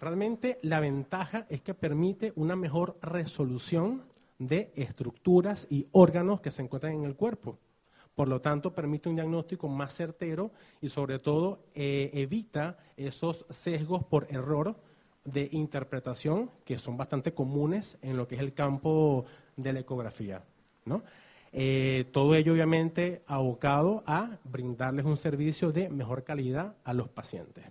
Realmente 0.00 0.58
la 0.62 0.80
ventaja 0.80 1.46
es 1.48 1.62
que 1.62 1.74
permite 1.74 2.32
una 2.36 2.56
mejor 2.56 2.98
resolución 3.00 4.02
de 4.38 4.70
estructuras 4.76 5.66
y 5.70 5.86
órganos 5.92 6.40
que 6.40 6.50
se 6.50 6.62
encuentran 6.62 6.92
en 6.92 7.04
el 7.04 7.16
cuerpo. 7.16 7.58
Por 8.14 8.28
lo 8.28 8.40
tanto, 8.40 8.74
permite 8.74 9.08
un 9.08 9.16
diagnóstico 9.16 9.68
más 9.68 9.94
certero 9.94 10.50
y 10.80 10.88
sobre 10.88 11.18
todo 11.18 11.60
eh, 11.74 12.10
evita 12.14 12.78
esos 12.96 13.44
sesgos 13.50 14.04
por 14.04 14.26
error 14.30 14.76
de 15.24 15.48
interpretación 15.52 16.50
que 16.64 16.78
son 16.78 16.96
bastante 16.96 17.34
comunes 17.34 17.98
en 18.00 18.16
lo 18.16 18.26
que 18.26 18.36
es 18.36 18.40
el 18.40 18.54
campo 18.54 19.24
de 19.56 19.72
la 19.72 19.80
ecografía. 19.80 20.44
Eh, 21.52 22.04
todo 22.12 22.34
ello 22.34 22.52
obviamente 22.52 23.22
abocado 23.26 24.02
a 24.06 24.38
brindarles 24.44 25.04
un 25.04 25.16
servicio 25.16 25.72
de 25.72 25.88
mejor 25.88 26.24
calidad 26.24 26.76
a 26.84 26.92
los 26.92 27.08
pacientes. 27.08 27.64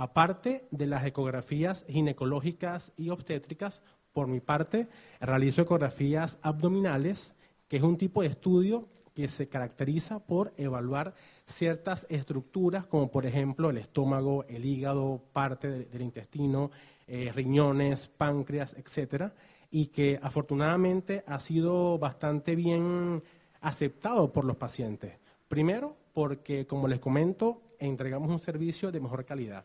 Aparte 0.00 0.68
de 0.70 0.86
las 0.86 1.04
ecografías 1.04 1.84
ginecológicas 1.88 2.92
y 2.96 3.10
obstétricas, 3.10 3.82
por 4.12 4.28
mi 4.28 4.38
parte, 4.38 4.86
realizo 5.20 5.62
ecografías 5.62 6.38
abdominales, 6.40 7.34
que 7.66 7.78
es 7.78 7.82
un 7.82 7.98
tipo 7.98 8.22
de 8.22 8.28
estudio 8.28 8.86
que 9.12 9.28
se 9.28 9.48
caracteriza 9.48 10.20
por 10.24 10.54
evaluar 10.56 11.14
ciertas 11.46 12.06
estructuras, 12.10 12.86
como 12.86 13.10
por 13.10 13.26
ejemplo 13.26 13.70
el 13.70 13.78
estómago, 13.78 14.44
el 14.44 14.66
hígado, 14.66 15.20
parte 15.32 15.68
del, 15.68 16.00
intestino, 16.00 16.70
eh, 17.08 17.32
riñones, 17.34 18.06
páncreas, 18.06 18.74
etcétera, 18.74 19.34
y 19.68 19.86
que 19.86 20.20
afortunadamente 20.22 21.24
ha 21.26 21.40
sido 21.40 21.98
bastante 21.98 22.54
bien 22.54 23.20
aceptado 23.60 24.32
por 24.32 24.44
los 24.44 24.58
pacientes. 24.58 25.18
Primero, 25.48 25.96
porque, 26.12 26.68
como 26.68 26.86
les 26.86 27.00
comento, 27.00 27.62
entregamos 27.80 28.30
un 28.30 28.38
servicio 28.38 28.92
de 28.92 29.00
mejor 29.00 29.24
calidad. 29.24 29.64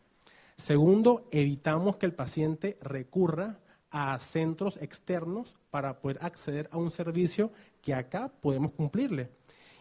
Segundo, 0.56 1.26
evitamos 1.32 1.96
que 1.96 2.06
el 2.06 2.14
paciente 2.14 2.78
recurra 2.80 3.58
a 3.90 4.18
centros 4.18 4.76
externos 4.80 5.56
para 5.70 6.00
poder 6.00 6.18
acceder 6.20 6.68
a 6.72 6.78
un 6.78 6.90
servicio 6.90 7.52
que 7.82 7.94
acá 7.94 8.32
podemos 8.40 8.72
cumplirle. 8.72 9.30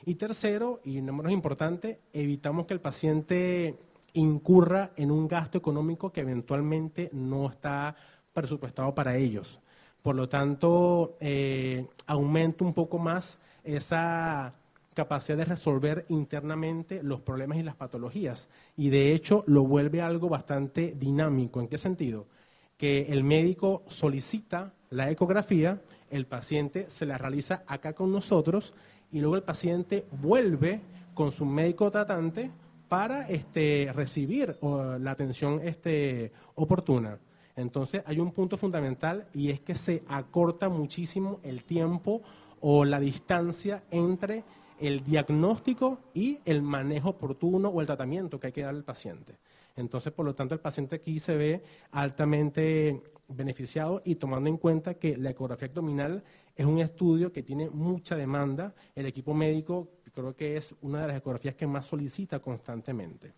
Y 0.05 0.15
tercero, 0.15 0.81
y 0.83 1.01
no 1.01 1.13
menos 1.13 1.31
importante, 1.31 1.99
evitamos 2.11 2.65
que 2.65 2.73
el 2.73 2.81
paciente 2.81 3.79
incurra 4.13 4.91
en 4.95 5.11
un 5.11 5.27
gasto 5.27 5.57
económico 5.57 6.11
que 6.11 6.21
eventualmente 6.21 7.09
no 7.13 7.49
está 7.49 7.95
presupuestado 8.33 8.93
para 8.93 9.15
ellos. 9.15 9.59
Por 10.01 10.15
lo 10.15 10.27
tanto, 10.27 11.15
eh, 11.19 11.87
aumenta 12.05 12.65
un 12.65 12.73
poco 12.73 12.99
más 12.99 13.39
esa 13.63 14.53
capacidad 14.93 15.37
de 15.37 15.45
resolver 15.45 16.05
internamente 16.09 17.01
los 17.03 17.21
problemas 17.21 17.57
y 17.57 17.63
las 17.63 17.75
patologías. 17.75 18.49
Y 18.77 18.89
de 18.89 19.13
hecho 19.13 19.43
lo 19.47 19.63
vuelve 19.63 20.01
algo 20.01 20.29
bastante 20.29 20.95
dinámico. 20.97 21.59
¿En 21.59 21.67
qué 21.67 21.77
sentido? 21.77 22.27
Que 22.77 23.07
el 23.09 23.23
médico 23.23 23.83
solicita 23.87 24.73
la 24.89 25.09
ecografía, 25.09 25.81
el 26.09 26.25
paciente 26.25 26.89
se 26.89 27.05
la 27.05 27.17
realiza 27.17 27.63
acá 27.67 27.93
con 27.93 28.11
nosotros 28.11 28.73
y 29.11 29.19
luego 29.19 29.35
el 29.35 29.43
paciente 29.43 30.05
vuelve 30.21 30.81
con 31.13 31.31
su 31.31 31.45
médico 31.45 31.89
tratante 31.91 32.51
para 32.89 33.27
este, 33.27 33.91
recibir 33.93 34.57
la 34.61 35.11
atención 35.11 35.59
este, 35.63 36.31
oportuna. 36.55 37.17
Entonces 37.55 38.03
hay 38.05 38.19
un 38.19 38.31
punto 38.31 38.57
fundamental 38.57 39.27
y 39.33 39.49
es 39.49 39.59
que 39.59 39.75
se 39.75 40.03
acorta 40.07 40.69
muchísimo 40.69 41.39
el 41.43 41.63
tiempo 41.63 42.21
o 42.61 42.85
la 42.85 42.99
distancia 42.99 43.83
entre 43.91 44.43
el 44.79 45.03
diagnóstico 45.03 45.99
y 46.13 46.39
el 46.45 46.61
manejo 46.61 47.09
oportuno 47.09 47.69
o 47.69 47.81
el 47.81 47.87
tratamiento 47.87 48.39
que 48.39 48.47
hay 48.47 48.53
que 48.53 48.61
dar 48.61 48.75
al 48.75 48.83
paciente. 48.83 49.37
Entonces, 49.75 50.13
por 50.13 50.25
lo 50.25 50.35
tanto, 50.35 50.53
el 50.53 50.61
paciente 50.61 50.97
aquí 50.97 51.19
se 51.19 51.35
ve 51.35 51.63
altamente 51.91 53.01
beneficiado 53.27 54.01
y 54.05 54.15
tomando 54.15 54.49
en 54.49 54.57
cuenta 54.57 54.93
que 54.95 55.17
la 55.17 55.31
ecografía 55.31 55.67
abdominal 55.67 56.23
es 56.55 56.65
un 56.65 56.79
estudio 56.79 57.31
que 57.31 57.43
tiene 57.43 57.69
mucha 57.69 58.15
demanda. 58.15 58.75
El 58.95 59.07
equipo 59.07 59.33
médico 59.33 59.89
creo 60.13 60.35
que 60.35 60.57
es 60.57 60.75
una 60.81 61.01
de 61.01 61.07
las 61.07 61.17
ecografías 61.17 61.55
que 61.55 61.65
más 61.67 61.87
solicita 61.87 62.39
constantemente. 62.39 63.33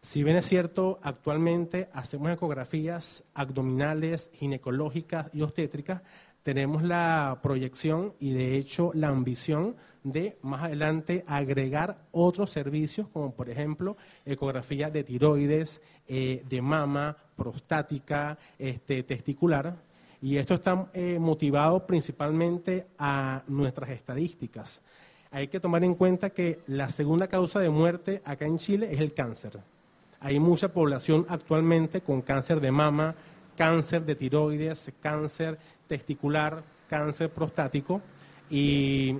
Si 0.00 0.24
bien 0.24 0.36
es 0.36 0.46
cierto, 0.46 0.98
actualmente 1.02 1.88
hacemos 1.92 2.32
ecografías 2.32 3.22
abdominales, 3.34 4.30
ginecológicas 4.34 5.30
y 5.32 5.42
obstétricas, 5.42 6.02
tenemos 6.42 6.82
la 6.82 7.40
proyección 7.42 8.14
y 8.18 8.32
de 8.32 8.56
hecho 8.56 8.90
la 8.94 9.08
ambición 9.08 9.76
de 10.02 10.38
más 10.42 10.64
adelante 10.64 11.24
agregar 11.26 11.98
otros 12.10 12.50
servicios 12.50 13.08
como 13.08 13.32
por 13.32 13.48
ejemplo 13.48 13.96
ecografía 14.24 14.90
de 14.90 15.04
tiroides, 15.04 15.80
eh, 16.08 16.42
de 16.48 16.60
mama, 16.60 17.16
prostática, 17.36 18.38
este, 18.58 19.02
testicular. 19.02 19.76
Y 20.20 20.36
esto 20.36 20.54
está 20.54 20.88
eh, 20.94 21.18
motivado 21.18 21.86
principalmente 21.86 22.86
a 22.98 23.42
nuestras 23.48 23.90
estadísticas. 23.90 24.82
Hay 25.30 25.48
que 25.48 25.60
tomar 25.60 25.82
en 25.82 25.94
cuenta 25.94 26.30
que 26.30 26.60
la 26.66 26.88
segunda 26.88 27.26
causa 27.26 27.58
de 27.58 27.70
muerte 27.70 28.22
acá 28.24 28.46
en 28.46 28.58
Chile 28.58 28.88
es 28.92 29.00
el 29.00 29.14
cáncer. 29.14 29.60
Hay 30.20 30.38
mucha 30.38 30.72
población 30.72 31.26
actualmente 31.28 32.02
con 32.02 32.22
cáncer 32.22 32.60
de 32.60 32.70
mama, 32.70 33.16
cáncer 33.56 34.04
de 34.04 34.14
tiroides, 34.14 34.92
cáncer 35.00 35.58
testicular, 35.86 36.62
cáncer 36.88 37.30
prostático 37.30 38.00
y 38.50 39.16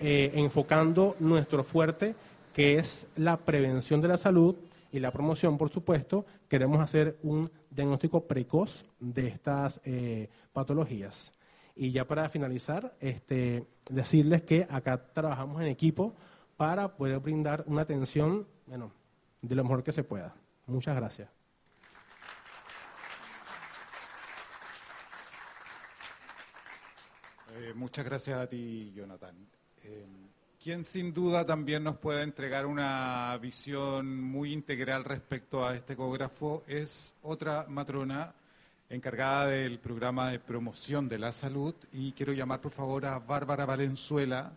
eh, 0.00 0.32
enfocando 0.34 1.16
nuestro 1.18 1.64
fuerte, 1.64 2.14
que 2.52 2.78
es 2.78 3.08
la 3.16 3.36
prevención 3.36 4.00
de 4.00 4.08
la 4.08 4.16
salud 4.16 4.56
y 4.92 5.00
la 5.00 5.10
promoción, 5.10 5.58
por 5.58 5.70
supuesto, 5.70 6.24
queremos 6.48 6.80
hacer 6.80 7.18
un 7.22 7.50
diagnóstico 7.70 8.26
precoz 8.26 8.84
de 9.00 9.28
estas 9.28 9.80
eh, 9.84 10.28
patologías. 10.52 11.32
Y 11.76 11.92
ya 11.92 12.06
para 12.06 12.28
finalizar, 12.28 12.96
este, 13.00 13.66
decirles 13.90 14.42
que 14.42 14.66
acá 14.68 15.12
trabajamos 15.12 15.60
en 15.60 15.68
equipo 15.68 16.14
para 16.56 16.96
poder 16.96 17.20
brindar 17.20 17.64
una 17.66 17.82
atención 17.82 18.46
bueno, 18.66 18.92
de 19.42 19.54
lo 19.54 19.62
mejor 19.62 19.82
que 19.82 19.92
se 19.92 20.04
pueda. 20.04 20.34
Muchas 20.66 20.96
gracias. 20.96 21.37
Eh, 27.54 27.72
muchas 27.74 28.04
gracias 28.04 28.38
a 28.38 28.46
ti, 28.46 28.92
Jonathan. 28.94 29.34
Eh, 29.84 30.06
quien 30.62 30.84
sin 30.84 31.14
duda 31.14 31.46
también 31.46 31.84
nos 31.84 31.96
puede 31.96 32.22
entregar 32.22 32.66
una 32.66 33.36
visión 33.40 34.20
muy 34.20 34.52
integral 34.52 35.04
respecto 35.04 35.64
a 35.64 35.74
este 35.74 35.94
ecógrafo 35.94 36.64
es 36.66 37.14
otra 37.22 37.66
matrona 37.68 38.34
encargada 38.90 39.46
del 39.46 39.78
programa 39.78 40.30
de 40.30 40.40
promoción 40.40 41.08
de 41.08 41.18
la 41.18 41.32
salud 41.32 41.74
y 41.92 42.12
quiero 42.12 42.32
llamar 42.32 42.60
por 42.60 42.72
favor 42.72 43.06
a 43.06 43.18
Bárbara 43.18 43.66
Valenzuela, 43.66 44.52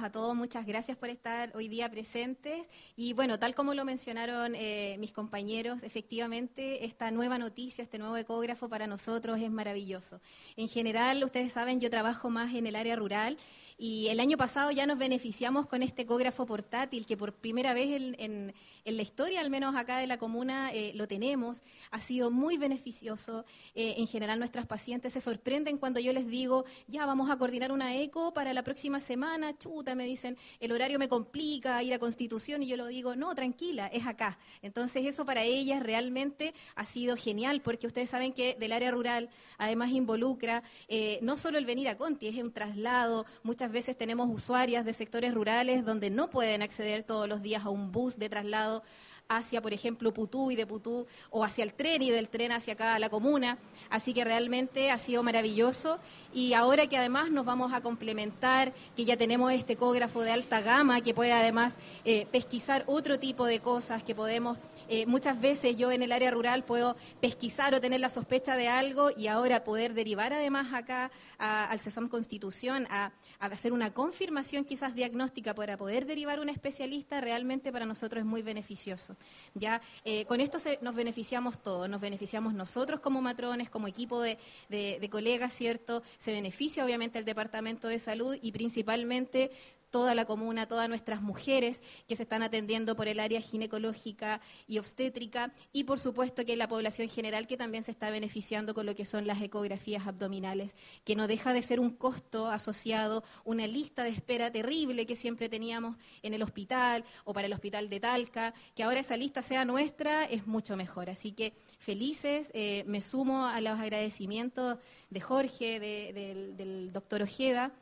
a 0.00 0.10
todos, 0.10 0.34
muchas 0.34 0.64
gracias 0.64 0.96
por 0.96 1.10
estar 1.10 1.54
hoy 1.54 1.68
día 1.68 1.90
presentes. 1.90 2.66
Y 2.96 3.12
bueno, 3.12 3.38
tal 3.38 3.54
como 3.54 3.74
lo 3.74 3.84
mencionaron 3.84 4.54
eh, 4.54 4.96
mis 4.98 5.12
compañeros, 5.12 5.82
efectivamente 5.82 6.86
esta 6.86 7.10
nueva 7.10 7.36
noticia, 7.36 7.82
este 7.82 7.98
nuevo 7.98 8.16
ecógrafo 8.16 8.68
para 8.68 8.86
nosotros 8.86 9.38
es 9.40 9.50
maravilloso. 9.50 10.20
En 10.56 10.68
general, 10.68 11.22
ustedes 11.22 11.52
saben, 11.52 11.80
yo 11.80 11.90
trabajo 11.90 12.30
más 12.30 12.54
en 12.54 12.66
el 12.66 12.76
área 12.76 12.96
rural 12.96 13.36
y 13.82 14.06
el 14.10 14.20
año 14.20 14.36
pasado 14.36 14.70
ya 14.70 14.86
nos 14.86 14.96
beneficiamos 14.96 15.66
con 15.66 15.82
este 15.82 16.02
ecógrafo 16.02 16.46
portátil, 16.46 17.04
que 17.04 17.16
por 17.16 17.32
primera 17.32 17.74
vez 17.74 18.00
en, 18.16 18.54
la 18.84 19.02
historia, 19.02 19.40
al 19.40 19.50
menos 19.50 19.74
acá 19.74 19.98
de 19.98 20.06
la 20.06 20.18
comuna, 20.18 20.70
eh, 20.72 20.92
lo 20.94 21.08
tenemos. 21.08 21.64
Ha 21.90 21.98
sido 21.98 22.30
muy 22.30 22.58
beneficioso. 22.58 23.44
Eh, 23.74 23.96
en 23.98 24.06
general, 24.06 24.38
nuestras 24.38 24.66
pacientes 24.66 25.14
se 25.14 25.20
sorprenden 25.20 25.78
cuando 25.78 25.98
yo 25.98 26.12
les 26.12 26.28
digo, 26.28 26.64
ya 26.86 27.06
vamos 27.06 27.28
a 27.28 27.36
coordinar 27.36 27.72
una 27.72 27.96
eco 27.96 28.32
para 28.32 28.54
la 28.54 28.62
próxima 28.62 29.00
semana. 29.00 29.58
Chuta, 29.58 29.81
me 29.94 30.04
dicen, 30.04 30.36
el 30.60 30.72
horario 30.72 30.98
me 30.98 31.08
complica, 31.08 31.82
ir 31.82 31.94
a 31.94 31.98
Constitución. 31.98 32.62
Y 32.62 32.68
yo 32.68 32.76
lo 32.76 32.86
digo, 32.86 33.16
no, 33.16 33.34
tranquila, 33.34 33.86
es 33.88 34.06
acá. 34.06 34.38
Entonces 34.62 35.06
eso 35.06 35.24
para 35.24 35.42
ellas 35.42 35.82
realmente 35.82 36.54
ha 36.74 36.84
sido 36.84 37.16
genial 37.16 37.60
porque 37.60 37.86
ustedes 37.86 38.10
saben 38.10 38.32
que 38.32 38.56
del 38.58 38.72
área 38.72 38.90
rural 38.90 39.28
además 39.58 39.90
involucra 39.90 40.62
eh, 40.88 41.18
no 41.22 41.36
solo 41.36 41.58
el 41.58 41.66
venir 41.66 41.88
a 41.88 41.96
Conti, 41.96 42.28
es 42.28 42.36
un 42.36 42.52
traslado. 42.52 43.26
Muchas 43.42 43.70
veces 43.72 43.96
tenemos 43.96 44.28
usuarias 44.30 44.84
de 44.84 44.92
sectores 44.92 45.34
rurales 45.34 45.84
donde 45.84 46.10
no 46.10 46.30
pueden 46.30 46.62
acceder 46.62 47.02
todos 47.02 47.28
los 47.28 47.42
días 47.42 47.64
a 47.64 47.70
un 47.70 47.92
bus 47.92 48.18
de 48.18 48.28
traslado 48.28 48.82
hacia, 49.28 49.62
por 49.62 49.72
ejemplo, 49.72 50.12
Putú 50.12 50.50
y 50.50 50.56
de 50.56 50.66
Putú, 50.66 51.06
o 51.30 51.44
hacia 51.44 51.64
el 51.64 51.74
tren 51.74 52.02
y 52.02 52.10
del 52.10 52.28
tren 52.28 52.52
hacia 52.52 52.74
acá 52.74 52.94
a 52.94 52.98
la 52.98 53.08
comuna. 53.08 53.58
Así 53.90 54.12
que 54.14 54.24
realmente 54.24 54.90
ha 54.90 54.98
sido 54.98 55.22
maravilloso. 55.22 55.98
Y 56.32 56.54
ahora 56.54 56.86
que 56.86 56.96
además 56.96 57.30
nos 57.30 57.44
vamos 57.44 57.72
a 57.72 57.80
complementar, 57.80 58.72
que 58.96 59.04
ya 59.04 59.16
tenemos 59.16 59.52
este 59.52 59.74
ecógrafo 59.74 60.22
de 60.22 60.32
alta 60.32 60.60
gama, 60.60 61.00
que 61.00 61.14
puede 61.14 61.32
además 61.32 61.76
eh, 62.04 62.26
pesquisar 62.30 62.84
otro 62.86 63.18
tipo 63.18 63.46
de 63.46 63.60
cosas, 63.60 64.02
que 64.02 64.14
podemos, 64.14 64.58
eh, 64.88 65.06
muchas 65.06 65.40
veces 65.40 65.76
yo 65.76 65.92
en 65.92 66.02
el 66.02 66.12
área 66.12 66.30
rural 66.30 66.64
puedo 66.64 66.96
pesquisar 67.20 67.74
o 67.74 67.80
tener 67.80 68.00
la 68.00 68.08
sospecha 68.08 68.56
de 68.56 68.68
algo 68.68 69.10
y 69.16 69.26
ahora 69.26 69.64
poder 69.64 69.94
derivar 69.94 70.32
además 70.32 70.72
acá 70.72 71.10
al 71.38 71.80
CESOM 71.80 72.08
Constitución 72.08 72.86
a, 72.90 73.12
a 73.40 73.46
hacer 73.46 73.72
una 73.72 73.92
confirmación 73.92 74.64
quizás 74.64 74.94
diagnóstica 74.94 75.54
para 75.54 75.76
poder 75.76 76.06
derivar 76.06 76.40
un 76.40 76.48
especialista, 76.48 77.20
realmente 77.20 77.72
para 77.72 77.86
nosotros 77.86 78.20
es 78.20 78.26
muy 78.26 78.42
beneficioso. 78.42 79.16
Ya 79.54 79.80
eh, 80.04 80.24
con 80.26 80.40
esto 80.40 80.58
nos 80.80 80.94
beneficiamos 80.94 81.62
todos, 81.62 81.88
nos 81.88 82.00
beneficiamos 82.00 82.54
nosotros 82.54 83.00
como 83.00 83.20
matrones, 83.20 83.70
como 83.70 83.88
equipo 83.88 84.20
de, 84.20 84.38
de 84.68 85.08
colegas, 85.10 85.52
¿cierto? 85.52 86.02
Se 86.18 86.32
beneficia 86.32 86.84
obviamente 86.84 87.18
el 87.18 87.24
Departamento 87.24 87.88
de 87.88 87.98
Salud 87.98 88.36
y 88.40 88.52
principalmente 88.52 89.50
toda 89.92 90.16
la 90.16 90.24
comuna, 90.24 90.66
todas 90.66 90.88
nuestras 90.88 91.22
mujeres 91.22 91.82
que 92.08 92.16
se 92.16 92.24
están 92.24 92.42
atendiendo 92.42 92.96
por 92.96 93.06
el 93.06 93.20
área 93.20 93.40
ginecológica 93.40 94.40
y 94.66 94.78
obstétrica 94.78 95.52
y 95.72 95.84
por 95.84 96.00
supuesto 96.00 96.44
que 96.44 96.56
la 96.56 96.66
población 96.66 97.08
general 97.08 97.46
que 97.46 97.56
también 97.56 97.84
se 97.84 97.92
está 97.92 98.10
beneficiando 98.10 98.74
con 98.74 98.86
lo 98.86 98.96
que 98.96 99.04
son 99.04 99.26
las 99.26 99.40
ecografías 99.40 100.08
abdominales, 100.08 100.74
que 101.04 101.14
no 101.14 101.28
deja 101.28 101.52
de 101.52 101.62
ser 101.62 101.78
un 101.78 101.90
costo 101.90 102.48
asociado, 102.48 103.22
una 103.44 103.66
lista 103.66 104.02
de 104.02 104.10
espera 104.10 104.50
terrible 104.50 105.06
que 105.06 105.14
siempre 105.14 105.48
teníamos 105.48 105.96
en 106.22 106.34
el 106.34 106.42
hospital 106.42 107.04
o 107.24 107.34
para 107.34 107.46
el 107.46 107.52
hospital 107.52 107.88
de 107.88 108.00
Talca, 108.00 108.54
que 108.74 108.82
ahora 108.82 109.00
esa 109.00 109.16
lista 109.16 109.42
sea 109.42 109.64
nuestra 109.64 110.24
es 110.24 110.46
mucho 110.46 110.76
mejor. 110.76 111.10
Así 111.10 111.32
que 111.32 111.52
felices, 111.78 112.50
eh, 112.54 112.82
me 112.86 113.02
sumo 113.02 113.46
a 113.46 113.60
los 113.60 113.78
agradecimientos 113.78 114.78
de 115.10 115.20
Jorge, 115.20 115.78
del 115.78 116.92
doctor 116.92 117.22
Ojeda 117.22 117.72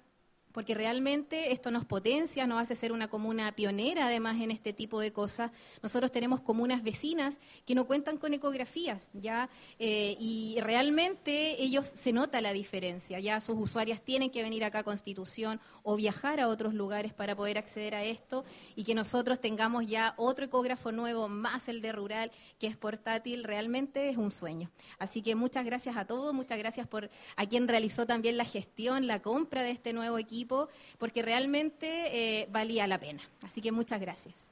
porque 0.52 0.74
realmente 0.74 1.52
esto 1.52 1.70
nos 1.70 1.84
potencia, 1.84 2.46
nos 2.46 2.60
hace 2.60 2.76
ser 2.76 2.92
una 2.92 3.08
comuna 3.08 3.52
pionera 3.52 4.06
además 4.06 4.40
en 4.40 4.50
este 4.50 4.72
tipo 4.72 5.00
de 5.00 5.12
cosas. 5.12 5.50
Nosotros 5.82 6.10
tenemos 6.12 6.40
comunas 6.40 6.82
vecinas 6.82 7.38
que 7.66 7.74
no 7.74 7.86
cuentan 7.86 8.16
con 8.16 8.34
ecografías, 8.34 9.10
ya 9.12 9.48
eh, 9.78 10.16
y 10.18 10.58
realmente 10.60 11.62
ellos 11.62 11.92
se 11.94 12.12
nota 12.12 12.40
la 12.40 12.52
diferencia. 12.52 13.20
Ya 13.20 13.40
sus 13.40 13.58
usuarias 13.58 14.02
tienen 14.02 14.30
que 14.30 14.42
venir 14.42 14.64
acá 14.64 14.80
a 14.80 14.84
Constitución 14.84 15.60
o 15.82 15.96
viajar 15.96 16.40
a 16.40 16.48
otros 16.48 16.74
lugares 16.74 17.12
para 17.12 17.36
poder 17.36 17.58
acceder 17.58 17.94
a 17.94 18.04
esto 18.04 18.44
y 18.74 18.84
que 18.84 18.94
nosotros 18.94 19.40
tengamos 19.40 19.86
ya 19.86 20.14
otro 20.16 20.46
ecógrafo 20.46 20.92
nuevo, 20.92 21.28
más 21.28 21.68
el 21.68 21.80
de 21.80 21.92
rural, 21.92 22.32
que 22.58 22.66
es 22.66 22.76
portátil, 22.76 23.44
realmente 23.44 24.08
es 24.08 24.16
un 24.16 24.30
sueño. 24.30 24.70
Así 24.98 25.22
que 25.22 25.34
muchas 25.34 25.64
gracias 25.64 25.96
a 25.96 26.06
todos, 26.06 26.34
muchas 26.34 26.58
gracias 26.58 26.86
por 26.86 27.10
a 27.36 27.46
quien 27.46 27.68
realizó 27.68 28.06
también 28.06 28.36
la 28.36 28.44
gestión, 28.44 29.06
la 29.06 29.20
compra 29.22 29.62
de 29.62 29.70
este 29.70 29.92
nuevo 29.92 30.18
equipo 30.18 30.39
porque 30.46 31.22
realmente 31.22 32.40
eh, 32.40 32.48
valía 32.50 32.86
la 32.86 32.98
pena. 32.98 33.22
Así 33.42 33.60
que 33.60 33.72
muchas 33.72 34.00
gracias. 34.00 34.50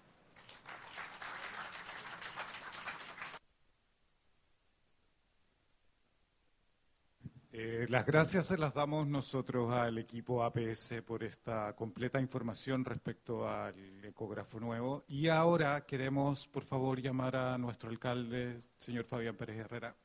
Eh, 7.60 7.86
las 7.88 8.06
gracias 8.06 8.46
se 8.46 8.56
las 8.56 8.72
damos 8.72 9.08
nosotros 9.08 9.72
al 9.72 9.98
equipo 9.98 10.44
APS 10.44 11.02
por 11.04 11.24
esta 11.24 11.74
completa 11.74 12.20
información 12.20 12.84
respecto 12.84 13.48
al 13.48 14.04
ecógrafo 14.04 14.60
nuevo. 14.60 15.02
Y 15.08 15.26
ahora 15.26 15.84
queremos, 15.84 16.46
por 16.46 16.62
favor, 16.62 17.00
llamar 17.02 17.34
a 17.34 17.58
nuestro 17.58 17.90
alcalde, 17.90 18.62
señor 18.78 19.06
Fabián 19.06 19.34
Pérez 19.34 19.58
Herrera. 19.58 19.96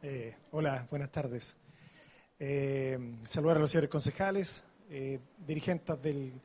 Eh, 0.00 0.32
hola, 0.52 0.86
buenas 0.88 1.10
tardes. 1.10 1.56
Eh, 2.38 3.16
saludar 3.24 3.56
a 3.56 3.60
los 3.60 3.72
señores 3.72 3.90
concejales, 3.90 4.62
eh, 4.90 5.18
dirigentes 5.44 6.00
del 6.00 6.40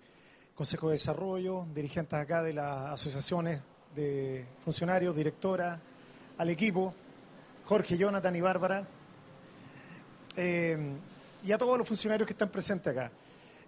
Consejo 0.56 0.88
de 0.88 0.94
Desarrollo, 0.94 1.68
dirigentes 1.72 2.18
acá 2.18 2.42
de 2.42 2.54
las 2.54 2.94
asociaciones 2.94 3.62
de 3.94 4.44
funcionarios, 4.62 5.16
directora, 5.16 5.80
al 6.40 6.50
equipo, 6.50 6.96
Jorge, 7.66 7.96
Jonathan 7.96 8.36
y 8.36 8.42
Bárbara, 8.42 8.88
y 10.36 11.52
a 11.52 11.58
todos 11.60 11.78
los 11.78 11.88
funcionarios 11.88 12.26
que 12.26 12.34
están 12.34 12.50
presentes 12.50 12.92
acá. 12.92 13.12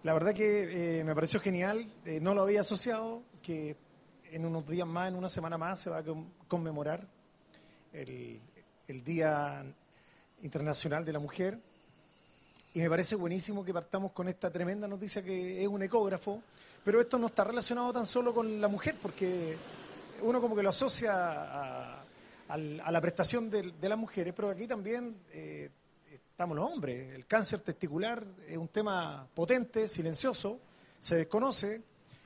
La 0.02 0.13
verdad 0.13 0.34
que 0.34 1.04
me 1.06 1.13
pareció 1.13 1.39
genial, 1.39 1.88
no 2.21 2.34
lo 2.34 2.41
había 2.41 2.62
asociado, 2.62 3.21
que 3.43 3.78
en 4.32 4.45
unos 4.45 4.65
días 4.65 4.88
más, 4.88 5.10
en 5.10 5.15
una 5.15 5.30
semana 5.30 5.60
más, 5.60 5.80
se 5.80 5.91
va 5.91 6.00
a 6.00 6.04
conmemorar 6.48 7.08
el, 7.93 8.41
el 8.88 9.04
Día 9.04 9.63
Internacional 10.43 11.06
de 11.06 11.13
la 11.13 11.19
Mujer. 11.19 11.58
Y 12.74 12.80
me 12.80 12.89
parece 12.89 13.15
buenísimo 13.15 13.63
que 13.63 13.74
partamos 13.74 14.12
con 14.12 14.28
esta 14.28 14.52
tremenda 14.52 14.88
noticia 14.88 15.24
que 15.24 15.62
es 15.62 15.67
un 15.67 15.82
ecógrafo, 15.82 16.41
pero 16.84 17.02
esto 17.02 17.17
no 17.17 17.28
está 17.28 17.43
relacionado 17.43 17.93
tan 17.93 18.06
solo 18.06 18.34
con 18.34 18.60
la 18.60 18.67
mujer, 18.67 18.95
porque 19.02 19.56
uno 20.21 20.41
como 20.41 20.56
que 20.56 20.63
lo 20.63 20.69
asocia 20.69 21.13
a, 21.13 22.04
la 22.48 23.02
prestación 23.02 23.50
de, 23.50 23.74
las 23.82 23.98
mujeres, 23.98 24.34
pero 24.36 24.50
aquí 24.50 24.67
también 24.67 25.15
eh, 25.32 25.69
estamos 26.12 26.56
los 26.56 26.69
hombres. 26.69 27.13
El 27.15 27.26
cáncer 27.26 27.62
testicular 27.62 28.24
es 28.48 28.58
un 28.58 28.67
tema 28.67 29.28
potente, 29.34 29.88
silencioso, 29.88 30.60
se 31.00 31.15
desconoce, 31.15 31.82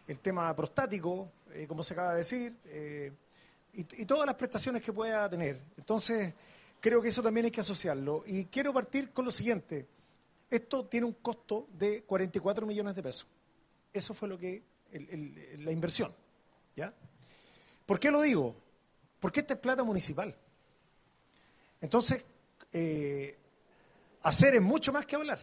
el 0.07 0.19
tema 0.19 0.53
prostático, 0.55 1.31
eh, 1.53 1.67
como 1.67 1.83
se 1.83 1.93
acaba 1.93 2.11
de 2.11 2.17
decir, 2.17 2.55
eh, 2.65 3.11
y, 3.73 3.81
y, 4.01 4.05
todas 4.05 4.25
las 4.25 4.35
prestaciones 4.35 4.81
que 4.83 4.91
pueda 4.91 5.29
tener. 5.29 5.61
Entonces, 5.77 6.33
Creo 6.79 7.01
que 7.01 7.09
eso 7.09 7.21
también 7.21 7.45
hay 7.45 7.51
que 7.51 7.61
asociarlo. 7.61 8.23
Y 8.25 8.45
quiero 8.45 8.73
partir 8.73 9.11
con 9.11 9.25
lo 9.25 9.31
siguiente. 9.31 9.85
Esto 10.49 10.85
tiene 10.85 11.05
un 11.05 11.13
costo 11.13 11.67
de 11.73 12.03
44 12.03 12.65
millones 12.65 12.95
de 12.95 13.03
pesos. 13.03 13.27
Eso 13.91 14.13
fue 14.13 14.29
lo 14.29 14.37
que 14.37 14.63
la 15.59 15.71
inversión. 15.71 16.13
¿ya? 16.75 16.93
¿Por 17.85 17.99
qué 17.99 18.09
lo 18.09 18.21
digo? 18.21 18.55
Porque 19.19 19.41
esta 19.41 19.55
es 19.55 19.59
plata 19.59 19.83
municipal. 19.83 20.33
Entonces, 21.81 22.23
eh, 22.71 23.37
hacer 24.23 24.55
es 24.55 24.61
mucho 24.61 24.93
más 24.93 25.05
que 25.05 25.15
hablar. 25.15 25.39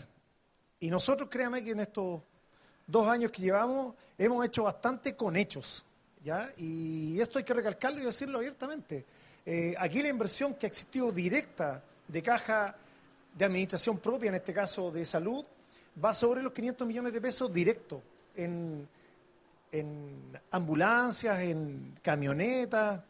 Y 0.80 0.90
nosotros, 0.90 1.28
créame 1.30 1.62
que 1.62 1.72
en 1.72 1.80
estos 1.80 2.22
dos 2.86 3.06
años 3.08 3.30
que 3.30 3.42
llevamos, 3.42 3.94
hemos 4.16 4.44
hecho 4.44 4.62
bastante 4.64 5.14
con 5.14 5.36
hechos. 5.36 5.84
¿Ya? 6.26 6.52
Y 6.56 7.20
esto 7.20 7.38
hay 7.38 7.44
que 7.44 7.54
recalcarlo 7.54 8.00
y 8.00 8.04
decirlo 8.04 8.38
abiertamente. 8.38 9.04
Eh, 9.46 9.74
aquí 9.78 10.02
la 10.02 10.08
inversión 10.08 10.54
que 10.54 10.66
ha 10.66 10.68
existido 10.68 11.12
directa 11.12 11.80
de 12.08 12.20
caja 12.20 12.74
de 13.32 13.44
administración 13.44 13.98
propia, 13.98 14.30
en 14.30 14.34
este 14.34 14.52
caso 14.52 14.90
de 14.90 15.04
salud, 15.04 15.44
va 16.04 16.12
sobre 16.12 16.42
los 16.42 16.52
500 16.52 16.86
millones 16.88 17.12
de 17.12 17.20
pesos 17.20 17.52
directos 17.52 18.00
en, 18.34 18.88
ambulancias, 20.50 21.38
en 21.42 21.96
camionetas, 22.02 23.02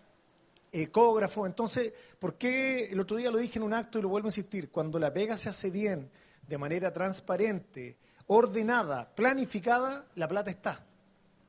ecógrafos. 0.71 1.47
Entonces, 1.47 1.93
¿por 2.19 2.35
qué 2.35 2.91
el 2.91 3.01
otro 3.01 3.17
día 3.17 3.31
lo 3.31 3.39
dije 3.39 3.59
en 3.59 3.63
un 3.63 3.73
acto 3.73 3.99
y 3.99 4.03
lo 4.03 4.11
vuelvo 4.11 4.27
a 4.27 4.29
insistir? 4.29 4.69
Cuando 4.69 4.99
la 4.99 5.11
pega 5.11 5.39
se 5.39 5.49
hace 5.49 5.71
bien, 5.71 6.11
de 6.47 6.59
manera 6.59 6.93
transparente, 6.93 7.97
ordenada, 8.27 9.09
planificada, 9.09 10.05
la 10.17 10.29
plata 10.29 10.51
está. 10.51 10.85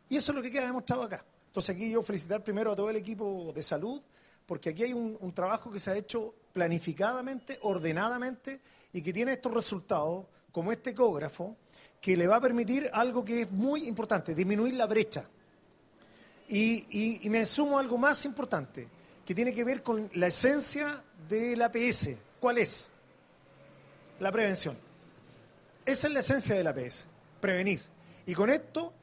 Y 0.08 0.16
eso 0.16 0.32
es 0.32 0.36
lo 0.38 0.42
que 0.42 0.52
queda 0.52 0.68
demostrado 0.68 1.04
acá. 1.04 1.26
Entonces 1.58 1.76
aquí 1.76 1.90
yo 1.90 2.04
felicitar 2.04 2.44
primero 2.44 2.72
a 2.72 2.76
todo 2.76 2.92
el 2.92 2.98
equipo 2.98 3.52
de 3.52 3.64
salud, 3.64 4.00
porque 4.46 4.70
aquí 4.70 4.84
hay 4.84 4.94
un, 4.94 5.34
trabajo 5.34 5.72
que 5.72 5.80
se 5.80 5.90
ha 5.90 5.98
hecho 5.98 6.36
planificadamente, 6.54 7.58
ordenadamente, 7.64 8.62
y 8.94 9.02
que 9.02 9.12
tiene 9.12 9.34
estos 9.34 9.52
resultados, 9.52 10.28
como 10.52 10.72
este 10.72 10.92
ecógrafo, 10.92 11.56
que 12.00 12.16
le 12.16 12.28
va 12.28 12.36
a 12.36 12.42
permitir 12.42 12.92
algo 12.94 13.26
que 13.26 13.42
es 13.42 13.52
muy 13.52 13.88
importante, 13.88 14.36
disminuir 14.36 14.76
la 14.76 14.86
brecha. 14.86 15.26
Y, 16.48 17.28
me 17.28 17.44
sumo 17.44 17.80
a 17.80 17.82
algo 17.82 17.98
más 17.98 18.24
importante, 18.26 18.88
que 19.26 19.34
tiene 19.34 19.52
que 19.52 19.64
ver 19.64 19.82
con 19.82 20.12
la 20.14 20.28
esencia 20.28 21.02
del 21.28 21.60
APS. 21.60 22.10
¿Cuál 22.40 22.60
es? 22.60 22.88
La 24.20 24.32
prevención. 24.32 24.78
Esa 25.84 26.06
es 26.06 26.14
la 26.14 26.20
esencia 26.20 26.54
del 26.54 26.68
APS, 26.68 27.08
prevenir. 27.42 27.82
Y 28.28 28.36
con 28.36 28.52
esto 28.52 28.94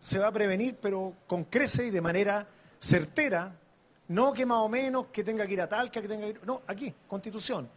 se 0.00 0.18
va 0.18 0.28
a 0.28 0.32
prevenir, 0.32 0.78
pero 0.80 1.14
con 1.26 1.44
crece 1.44 1.86
y 1.86 1.90
de 1.90 2.00
manera 2.00 2.48
certera, 2.80 3.54
no 4.08 4.32
que 4.32 4.46
más 4.46 4.58
o 4.58 4.68
menos, 4.68 5.06
que 5.12 5.22
tenga 5.22 5.46
que 5.46 5.52
ir 5.52 5.60
a 5.60 5.68
Talca, 5.68 6.00
que 6.00 6.08
tenga 6.08 6.24
que 6.24 6.30
ir... 6.30 6.40
No, 6.46 6.62
aquí, 6.66 6.92
Constitución. 7.06 7.68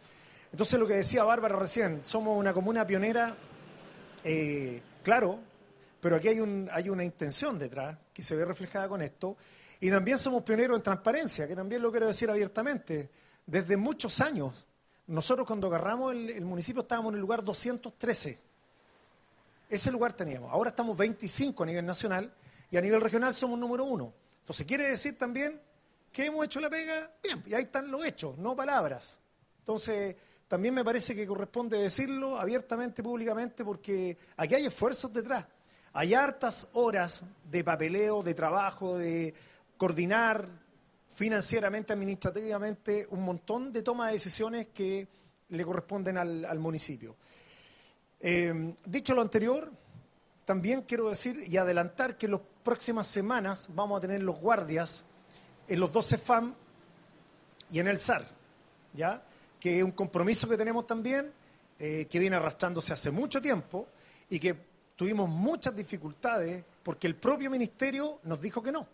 Entonces 0.50 0.80
lo 0.80 0.86
que 0.86 0.94
decía 0.94 1.22
Bárbara 1.22 1.56
recién, 1.56 2.00
somos 2.04 2.36
una 2.38 2.54
comuna 2.54 2.86
pionera, 2.86 3.36
eh, 4.24 4.80
claro, 5.02 5.38
pero 6.00 6.16
aquí 6.16 6.28
hay, 6.28 6.40
un, 6.40 6.68
hay 6.72 6.88
una 6.88 7.04
intención 7.04 7.58
detrás 7.58 7.98
que 8.12 8.22
se 8.22 8.34
ve 8.34 8.44
reflejada 8.44 8.88
con 8.88 9.02
esto, 9.02 9.36
y 9.80 9.90
también 9.90 10.16
somos 10.16 10.42
pioneros 10.42 10.78
en 10.78 10.82
transparencia, 10.82 11.46
que 11.46 11.54
también 11.54 11.82
lo 11.82 11.90
quiero 11.90 12.06
decir 12.06 12.30
abiertamente. 12.30 13.10
Desde 13.44 13.76
muchos 13.76 14.20
años, 14.22 14.66
nosotros 15.08 15.46
cuando 15.46 15.66
agarramos 15.66 16.14
el, 16.14 16.30
el 16.30 16.44
municipio 16.44 16.82
estábamos 16.82 17.10
en 17.10 17.16
el 17.16 17.20
lugar 17.20 17.44
213. 17.44 18.53
Ese 19.74 19.90
lugar 19.90 20.12
teníamos. 20.12 20.52
Ahora 20.52 20.70
estamos 20.70 20.96
25 20.96 21.64
a 21.64 21.66
nivel 21.66 21.84
nacional 21.84 22.32
y 22.70 22.76
a 22.76 22.80
nivel 22.80 23.00
regional 23.00 23.34
somos 23.34 23.58
número 23.58 23.82
uno. 23.84 24.14
Entonces 24.38 24.64
quiere 24.64 24.88
decir 24.88 25.18
también 25.18 25.60
que 26.12 26.26
hemos 26.26 26.44
hecho 26.44 26.60
la 26.60 26.70
pega 26.70 27.10
bien, 27.20 27.42
y 27.44 27.54
ahí 27.54 27.64
están 27.64 27.90
los 27.90 28.04
hechos, 28.04 28.38
no 28.38 28.54
palabras. 28.54 29.20
Entonces, 29.58 30.14
también 30.46 30.74
me 30.74 30.84
parece 30.84 31.16
que 31.16 31.26
corresponde 31.26 31.76
decirlo 31.78 32.38
abiertamente, 32.38 33.02
públicamente, 33.02 33.64
porque 33.64 34.16
aquí 34.36 34.54
hay 34.54 34.66
esfuerzos 34.66 35.12
detrás. 35.12 35.44
Hay 35.92 36.14
hartas 36.14 36.68
horas 36.74 37.24
de 37.50 37.64
papeleo, 37.64 38.22
de 38.22 38.34
trabajo, 38.34 38.96
de 38.96 39.34
coordinar 39.76 40.48
financieramente, 41.14 41.92
administrativamente, 41.92 43.08
un 43.10 43.24
montón 43.24 43.72
de 43.72 43.82
toma 43.82 44.06
de 44.06 44.12
decisiones 44.12 44.68
que 44.68 45.08
le 45.48 45.64
corresponden 45.64 46.16
al, 46.16 46.58
municipio. 46.60 47.16
Eh, 48.26 48.74
dicho 48.86 49.12
lo 49.12 49.20
anterior, 49.20 49.70
también 50.46 50.80
quiero 50.80 51.10
decir 51.10 51.44
y 51.46 51.58
adelantar 51.58 52.16
que 52.16 52.24
en 52.24 52.32
las 52.32 52.40
próximas 52.62 53.06
semanas 53.06 53.68
vamos 53.74 53.98
a 53.98 54.00
tener 54.00 54.22
los 54.22 54.40
guardias 54.40 55.04
en 55.68 55.78
los 55.78 55.92
12 55.92 56.16
FAM 56.16 56.54
y 57.70 57.80
en 57.80 57.86
el 57.86 57.98
SAR, 57.98 58.26
¿ya? 58.94 59.22
que 59.60 59.76
es 59.76 59.84
un 59.84 59.90
compromiso 59.90 60.48
que 60.48 60.56
tenemos 60.56 60.86
también, 60.86 61.34
eh, 61.78 62.06
que 62.08 62.18
viene 62.18 62.36
arrastrándose 62.36 62.94
hace 62.94 63.10
mucho 63.10 63.42
tiempo 63.42 63.88
y 64.30 64.38
que 64.38 64.56
tuvimos 64.96 65.28
muchas 65.28 65.76
dificultades 65.76 66.64
porque 66.82 67.06
el 67.06 67.16
propio 67.16 67.50
ministerio 67.50 68.20
nos 68.22 68.40
dijo 68.40 68.62
que 68.62 68.72
no. 68.72 68.88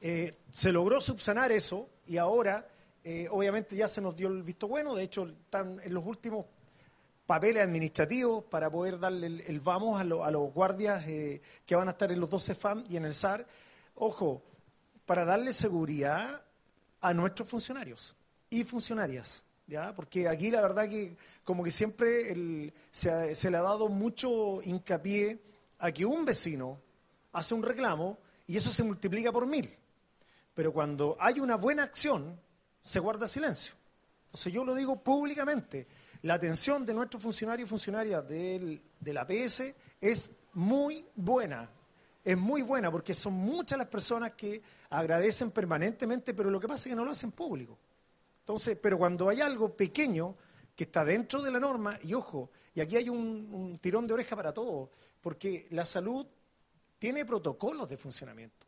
Eh, 0.00 0.34
se 0.50 0.72
logró 0.72 0.98
subsanar 1.02 1.52
eso 1.52 1.90
y 2.06 2.16
ahora, 2.16 2.66
eh, 3.04 3.28
obviamente, 3.30 3.76
ya 3.76 3.86
se 3.86 4.00
nos 4.00 4.16
dio 4.16 4.28
el 4.28 4.42
visto 4.42 4.66
bueno. 4.66 4.94
De 4.94 5.02
hecho, 5.02 5.26
están 5.28 5.78
en 5.84 5.92
los 5.92 6.06
últimos 6.06 6.46
papeles 7.30 7.62
administrativos 7.62 8.42
para 8.42 8.68
poder 8.68 8.98
darle 8.98 9.44
el, 9.46 9.60
vamos 9.60 10.00
a, 10.00 10.02
los 10.02 10.52
guardias 10.52 11.04
que 11.04 11.76
van 11.76 11.86
a 11.86 11.92
estar 11.92 12.10
en 12.10 12.18
los 12.18 12.28
12 12.28 12.56
FAM 12.56 12.84
y 12.88 12.96
en 12.96 13.04
el 13.04 13.14
SAR. 13.14 13.46
Ojo, 13.94 14.42
para 15.06 15.24
darle 15.24 15.52
seguridad 15.52 16.42
a 17.00 17.14
nuestros 17.14 17.48
funcionarios 17.48 18.16
y 18.50 18.64
funcionarias. 18.64 19.44
Porque 19.94 20.26
aquí 20.26 20.50
la 20.50 20.60
verdad 20.60 20.88
que 20.88 21.16
como 21.44 21.62
que 21.62 21.70
siempre 21.70 22.72
se, 22.90 23.48
le 23.48 23.56
ha 23.56 23.62
dado 23.62 23.88
mucho 23.88 24.60
hincapié 24.64 25.40
a 25.78 25.92
que 25.92 26.04
un 26.04 26.24
vecino 26.24 26.80
hace 27.30 27.54
un 27.54 27.62
reclamo 27.62 28.18
y 28.48 28.56
eso 28.56 28.70
se 28.70 28.82
multiplica 28.82 29.30
por 29.30 29.46
mil. 29.46 29.70
Pero 30.52 30.72
cuando 30.72 31.16
hay 31.20 31.38
una 31.38 31.54
buena 31.54 31.84
acción, 31.84 32.40
se 32.82 32.98
guarda 32.98 33.28
silencio. 33.28 33.74
Entonces 34.26 34.52
yo 34.52 34.64
lo 34.64 34.74
digo 34.74 35.00
públicamente, 35.00 35.86
la 36.22 36.34
atención 36.34 36.84
de 36.84 36.94
nuestros 36.94 37.22
funcionarios 37.22 37.66
y 37.66 37.70
funcionarias 37.70 38.28
del, 38.28 38.82
de 38.98 39.12
la 39.12 39.26
PS 39.26 39.74
es 40.00 40.30
muy 40.52 41.06
buena, 41.14 41.70
es 42.24 42.36
muy 42.36 42.62
buena 42.62 42.90
porque 42.90 43.14
son 43.14 43.32
muchas 43.34 43.78
las 43.78 43.88
personas 43.88 44.32
que 44.32 44.60
agradecen 44.90 45.50
permanentemente, 45.50 46.34
pero 46.34 46.50
lo 46.50 46.60
que 46.60 46.68
pasa 46.68 46.88
es 46.88 46.92
que 46.92 46.96
no 46.96 47.04
lo 47.04 47.12
hacen 47.12 47.32
público. 47.32 47.78
Entonces, 48.40 48.76
pero 48.80 48.98
cuando 48.98 49.28
hay 49.28 49.40
algo 49.40 49.74
pequeño 49.74 50.34
que 50.74 50.84
está 50.84 51.04
dentro 51.04 51.42
de 51.42 51.50
la 51.50 51.60
norma, 51.60 51.98
y 52.02 52.14
ojo, 52.14 52.50
y 52.74 52.80
aquí 52.80 52.96
hay 52.96 53.08
un, 53.08 53.78
tirón 53.80 54.06
de 54.06 54.14
oreja 54.14 54.36
para 54.36 54.52
todos, 54.52 54.88
porque 55.20 55.66
la 55.70 55.84
salud 55.84 56.26
tiene 56.98 57.24
protocolos 57.24 57.88
de 57.88 57.96
funcionamiento. 57.96 58.66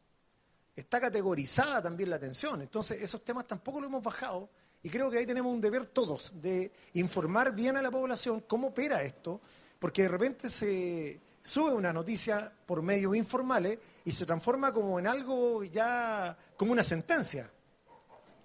Está 0.74 1.00
categorizada 1.00 1.82
también 1.82 2.10
la 2.10 2.16
atención. 2.16 2.62
Entonces, 2.62 3.02
esos 3.02 3.24
temas 3.24 3.46
tampoco 3.46 3.80
lo 3.80 3.86
hemos 3.86 4.02
bajado. 4.02 4.48
Y 4.82 4.90
creo 4.90 5.10
que 5.10 5.18
ahí 5.18 5.26
tenemos 5.26 5.52
un 5.52 5.60
deber 5.60 5.86
todos 5.88 6.32
de 6.40 6.72
informar 6.94 7.54
bien 7.54 7.76
a 7.76 7.82
la 7.82 7.90
población 7.90 8.44
cómo 8.46 8.68
opera 8.68 9.02
esto, 9.02 9.40
porque 9.78 10.02
de 10.02 10.08
repente 10.08 10.48
se 10.48 11.20
sube 11.42 11.72
una 11.72 11.92
noticia 11.92 12.52
por 12.66 12.82
medios 12.82 13.16
informales 13.16 13.78
y 14.04 14.12
se 14.12 14.26
transforma 14.26 14.72
como 14.72 14.98
en 14.98 15.06
algo 15.06 15.62
ya, 15.64 16.36
como 16.56 16.72
una 16.72 16.84
sentencia. 16.84 17.50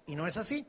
Y 0.06 0.16
no 0.16 0.26
es 0.26 0.36
así. 0.36 0.66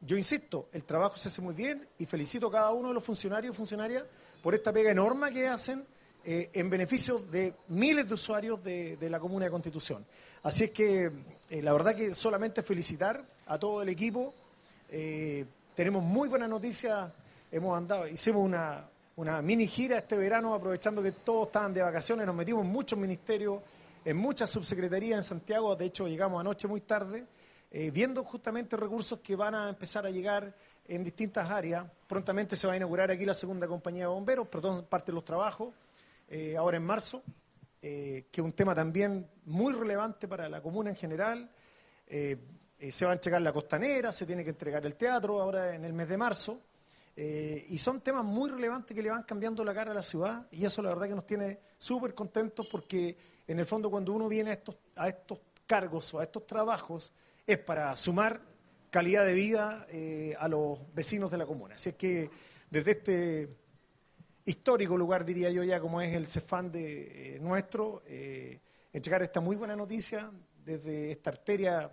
Yo 0.00 0.16
insisto, 0.16 0.68
el 0.72 0.84
trabajo 0.84 1.16
se 1.16 1.28
hace 1.28 1.40
muy 1.40 1.54
bien 1.54 1.88
y 1.98 2.06
felicito 2.06 2.46
a 2.46 2.52
cada 2.52 2.72
uno 2.72 2.88
de 2.88 2.94
los 2.94 3.02
funcionarios 3.02 3.52
y 3.52 3.56
funcionarias 3.56 4.04
por 4.42 4.54
esta 4.54 4.72
pega 4.72 4.92
enorme 4.92 5.32
que 5.32 5.48
hacen 5.48 5.84
eh, 6.24 6.50
en 6.52 6.70
beneficio 6.70 7.18
de 7.18 7.54
miles 7.68 8.06
de 8.06 8.14
usuarios 8.14 8.62
de, 8.62 8.96
la 9.10 9.18
Comuna 9.18 9.46
de 9.46 9.50
Constitución. 9.50 10.06
Así 10.42 10.64
es 10.64 10.70
que 10.70 11.10
eh, 11.50 11.62
la 11.62 11.72
verdad 11.72 11.96
que 11.96 12.14
solamente 12.14 12.62
felicitar 12.62 13.24
a 13.46 13.58
todo 13.58 13.82
el 13.82 13.88
equipo. 13.88 14.34
Eh, 14.90 15.44
tenemos 15.74 16.02
muy 16.02 16.28
buenas 16.28 16.48
noticias. 16.48 17.10
Hemos 17.52 17.76
andado, 17.76 18.08
hicimos 18.08 18.42
una, 18.42 18.88
una 19.16 19.42
mini 19.42 19.66
gira 19.66 19.98
este 19.98 20.16
verano 20.16 20.54
aprovechando 20.54 21.02
que 21.02 21.12
todos 21.12 21.48
estaban 21.48 21.74
de 21.74 21.82
vacaciones. 21.82 22.26
Nos 22.26 22.34
metimos 22.34 22.64
en 22.64 22.72
muchos 22.72 22.98
ministerios, 22.98 23.60
en 24.04 24.16
muchas 24.16 24.50
subsecretarías 24.50 25.18
en 25.18 25.22
Santiago. 25.22 25.76
De 25.76 25.84
hecho, 25.84 26.08
llegamos 26.08 26.40
anoche 26.40 26.66
muy 26.66 26.80
tarde. 26.80 27.26
Eh, 27.70 27.90
viendo 27.90 28.24
justamente 28.24 28.78
recursos 28.78 29.18
que 29.18 29.36
van 29.36 29.54
a 29.54 29.68
empezar 29.68 30.06
a 30.06 30.10
llegar 30.10 30.54
en 30.86 31.04
distintas 31.04 31.50
áreas. 31.50 31.84
Prontamente 32.06 32.56
se 32.56 32.66
va 32.66 32.72
a 32.72 32.76
inaugurar 32.78 33.10
aquí 33.10 33.26
la 33.26 33.34
segunda 33.34 33.66
compañía 33.66 34.04
de 34.04 34.08
bomberos, 34.08 34.48
perdón, 34.48 34.86
parte 34.88 35.12
de 35.12 35.16
los 35.16 35.24
trabajos, 35.24 35.74
eh, 36.30 36.56
ahora 36.56 36.78
en 36.78 36.84
marzo, 36.86 37.22
que 37.82 38.26
es 38.32 38.42
un 38.42 38.52
tema 38.52 38.74
también 38.74 39.28
muy 39.44 39.74
relevante 39.74 40.26
para 40.26 40.48
la 40.48 40.62
comuna 40.62 40.88
en 40.88 40.96
general. 40.96 41.50
Se 42.90 43.04
va 43.04 43.12
a 43.12 43.14
entregar 43.14 43.42
la 43.42 43.52
costanera, 43.52 44.12
se 44.12 44.24
tiene 44.26 44.44
que 44.44 44.50
entregar 44.50 44.84
el 44.86 44.94
teatro 44.94 45.40
ahora 45.40 45.74
en 45.74 45.84
el 45.84 45.92
mes 45.92 46.08
de 46.08 46.16
marzo. 46.16 46.62
y 47.16 47.76
son 47.78 48.00
temas 48.00 48.24
muy 48.24 48.48
relevantes 48.50 48.94
que 48.94 49.02
le 49.02 49.10
van 49.10 49.24
cambiando 49.24 49.64
la 49.64 49.74
cara 49.74 49.90
a 49.90 49.94
la 49.94 50.02
ciudad 50.02 50.46
y 50.52 50.64
eso 50.64 50.80
la 50.82 50.90
verdad 50.90 51.08
que 51.08 51.14
nos 51.16 51.26
tiene 51.26 51.58
súper 51.76 52.14
contentos 52.14 52.66
porque 52.70 53.16
en 53.48 53.58
el 53.58 53.66
fondo 53.66 53.90
cuando 53.90 54.12
uno 54.12 54.28
viene 54.28 54.50
a 54.50 54.52
estos, 54.52 54.76
a 54.94 55.08
estos 55.08 55.40
cargos 55.66 56.14
o 56.14 56.20
a 56.20 56.24
estos 56.24 56.46
trabajos, 56.46 57.12
es 57.46 57.58
para 57.58 57.96
sumar 57.96 58.40
calidad 58.90 59.24
de 59.24 59.34
vida 59.34 59.86
eh, 59.90 60.34
a 60.38 60.48
los 60.48 60.78
vecinos 60.94 61.30
de 61.30 61.38
la 61.38 61.46
comuna. 61.46 61.74
Así 61.74 61.90
es 61.90 61.94
que 61.96 62.30
desde 62.70 62.90
este 62.92 63.48
histórico 64.44 64.96
lugar, 64.96 65.24
diría 65.24 65.50
yo 65.50 65.62
ya, 65.62 65.80
como 65.80 66.00
es 66.00 66.14
el 66.14 66.26
CEFAN 66.26 66.72
de 66.72 67.36
eh, 67.36 67.38
nuestro, 67.40 68.02
eh, 68.06 68.60
entregar 68.92 69.22
esta 69.22 69.40
muy 69.40 69.56
buena 69.56 69.76
noticia 69.76 70.30
desde 70.64 71.10
esta 71.10 71.30
arteria 71.30 71.90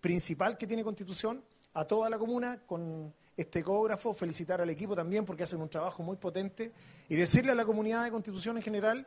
principal 0.00 0.56
que 0.56 0.66
tiene 0.66 0.84
Constitución 0.84 1.42
a 1.74 1.84
toda 1.84 2.08
la 2.08 2.18
comuna 2.18 2.60
con 2.66 3.12
este 3.36 3.60
ecógrafo, 3.60 4.14
felicitar 4.14 4.60
al 4.60 4.70
equipo 4.70 4.94
también 4.94 5.24
porque 5.24 5.42
hacen 5.42 5.60
un 5.60 5.68
trabajo 5.68 6.02
muy 6.02 6.16
potente 6.16 6.72
y 7.08 7.16
decirle 7.16 7.52
a 7.52 7.54
la 7.54 7.64
comunidad 7.64 8.04
de 8.04 8.10
Constitución 8.10 8.56
en 8.56 8.62
general 8.62 9.06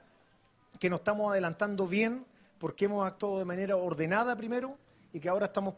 que 0.80 0.90
nos 0.90 1.00
estamos 1.00 1.32
adelantando 1.32 1.88
bien 1.88 2.26
porque 2.60 2.86
hemos 2.86 3.06
actuado 3.06 3.40
de 3.40 3.46
manera 3.46 3.78
ordenada 3.78 4.36
primero, 4.36 4.78
y 5.14 5.20
que 5.20 5.30
ahora 5.30 5.48
estamos 5.48 5.76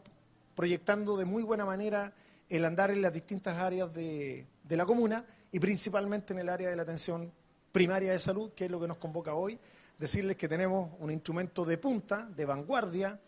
proyectando 0.54 1.16
de 1.16 1.24
muy 1.24 1.42
buena 1.42 1.64
manera 1.64 2.12
el 2.48 2.64
andar 2.64 2.90
en 2.90 3.02
las 3.02 3.12
distintas 3.12 3.56
áreas 3.58 3.92
de, 3.92 4.46
la 4.68 4.84
comuna 4.84 5.24
y 5.52 5.58
principalmente 5.60 6.32
en 6.32 6.40
el 6.40 6.48
área 6.48 6.68
de 6.68 6.76
la 6.76 6.82
atención 6.82 7.32
primaria 7.72 8.12
de 8.12 8.18
salud, 8.18 8.50
que 8.52 8.64
es 8.64 8.70
lo 8.70 8.80
que 8.80 8.88
nos 8.88 8.98
convoca 8.98 9.34
hoy, 9.34 9.58
decirles 9.98 10.36
que 10.36 10.48
tenemos 10.48 10.90
un 10.98 11.10
instrumento 11.10 11.64
de 11.64 11.78
punta, 11.78 12.26
de 12.26 12.44
vanguardia, 12.44 13.20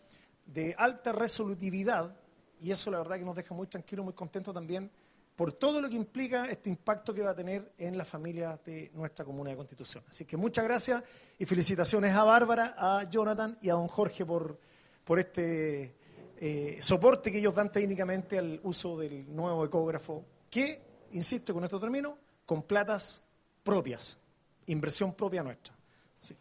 de 0.45 0.75
alta 0.77 1.11
resolutividad, 1.11 2.15
y 2.61 2.71
eso 2.71 2.91
la 2.91 2.99
verdad 2.99 3.17
que 3.17 3.25
nos 3.25 3.35
deja 3.35 3.53
muy 3.53 3.67
tranquilos, 3.67 4.05
muy 4.05 4.13
contentos 4.13 4.53
también 4.53 4.89
por 5.35 5.51
todo 5.53 5.81
lo 5.81 5.89
que 5.89 5.95
implica 5.95 6.45
este 6.45 6.69
impacto 6.69 7.13
que 7.13 7.21
va 7.21 7.31
a 7.31 7.35
tener 7.35 7.73
en 7.77 7.97
la 7.97 8.05
familia 8.05 8.59
de 8.63 8.91
nuestra 8.93 9.25
comuna 9.25 9.49
de 9.49 9.57
Constitución. 9.57 10.03
Así 10.07 10.25
que 10.25 10.37
muchas 10.37 10.63
gracias 10.63 11.03
y 11.39 11.45
felicitaciones 11.45 12.13
a 12.13 12.23
Bárbara, 12.23 12.75
a 12.77 13.03
Jonathan 13.09 13.57
y 13.61 13.69
a 13.69 13.73
don 13.73 13.87
Jorge 13.87 14.25
por, 14.25 14.59
por 15.03 15.19
este 15.19 15.95
eh, 16.37 16.77
soporte 16.81 17.31
que 17.31 17.39
ellos 17.39 17.55
dan 17.55 17.71
técnicamente 17.71 18.37
al 18.37 18.59
uso 18.63 18.97
del 18.97 19.33
nuevo 19.35 19.65
ecógrafo, 19.65 20.23
que, 20.49 20.81
insisto 21.13 21.53
con 21.53 21.63
esto 21.63 21.79
termino, 21.79 22.17
con 22.45 22.63
platas 22.63 23.23
propias, 23.63 24.19
inversión 24.67 25.13
propia 25.13 25.41
nuestra. 25.41 25.73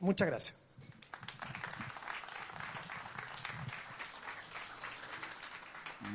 muchas 0.01 0.29
gracias. 0.29 0.62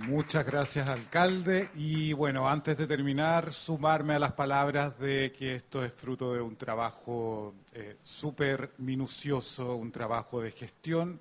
Muchas 0.06 0.46
gracias, 0.46 0.88
alcalde. 0.88 1.70
Y 1.76 2.14
bueno, 2.14 2.48
antes 2.48 2.78
de 2.78 2.88
terminar, 2.88 3.52
sumarme 3.52 4.14
a 4.14 4.20
las 4.20 4.34
palabras 4.34 4.98
de 5.00 5.32
que 5.32 5.56
esto 5.56 5.84
es 5.84 5.92
fruto 5.92 6.34
de 6.34 6.42
un 6.42 6.56
trabajo 6.56 7.56
eh, 7.74 7.98
súper 8.04 8.74
minucioso, 8.78 9.76
un 9.76 9.92
trabajo 9.92 10.40
de 10.40 10.52
gestión, 10.52 11.20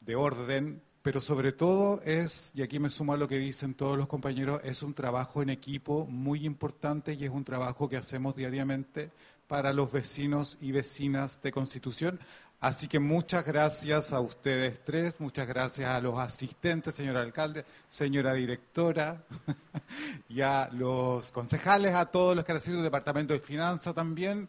de 0.00 0.14
orden, 0.14 0.82
pero 1.02 1.20
sobre 1.20 1.52
todo 1.52 2.00
es, 2.02 2.52
y 2.54 2.62
aquí 2.62 2.78
me 2.78 2.90
sumo 2.90 3.14
a 3.14 3.16
lo 3.16 3.26
que 3.26 3.38
dicen 3.38 3.74
todos 3.74 3.96
los 3.96 4.08
compañeros, 4.08 4.60
es 4.62 4.82
un 4.82 4.94
trabajo 4.94 5.42
en 5.42 5.50
equipo 5.50 6.06
muy 6.06 6.44
importante 6.44 7.14
y 7.14 7.24
es 7.24 7.30
un 7.30 7.44
trabajo 7.44 7.88
que 7.88 7.96
hacemos 7.96 8.36
diariamente 8.36 9.10
para 9.48 9.72
los 9.72 9.90
vecinos 9.90 10.58
y 10.60 10.70
vecinas 10.70 11.40
de 11.42 11.50
Constitución. 11.50 12.20
Así 12.64 12.88
que 12.88 12.98
muchas 12.98 13.44
gracias 13.44 14.10
a 14.10 14.20
ustedes 14.20 14.82
tres, 14.82 15.16
muchas 15.18 15.46
gracias 15.46 15.86
a 15.86 16.00
los 16.00 16.18
asistentes, 16.18 16.94
señor 16.94 17.18
alcalde, 17.18 17.62
señora 17.90 18.32
directora, 18.32 19.22
y 20.30 20.40
a 20.40 20.70
los 20.72 21.30
concejales, 21.30 21.94
a 21.94 22.06
todos 22.06 22.34
los 22.34 22.42
que 22.42 22.52
han 22.52 22.60
sido 22.62 22.76
del 22.78 22.84
Departamento 22.84 23.34
de 23.34 23.40
Finanzas 23.40 23.94
también, 23.94 24.48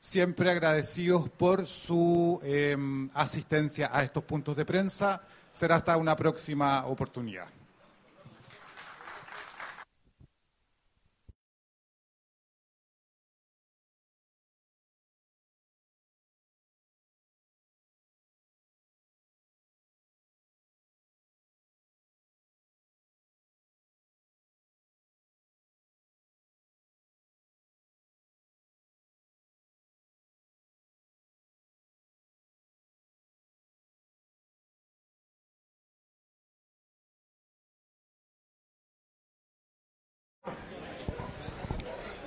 siempre 0.00 0.50
agradecidos 0.50 1.28
por 1.28 1.66
su 1.66 2.40
eh, 2.42 2.74
asistencia 3.12 3.90
a 3.92 4.02
estos 4.02 4.24
puntos 4.24 4.56
de 4.56 4.64
prensa. 4.64 5.20
Será 5.50 5.76
hasta 5.76 5.98
una 5.98 6.16
próxima 6.16 6.86
oportunidad. 6.86 7.48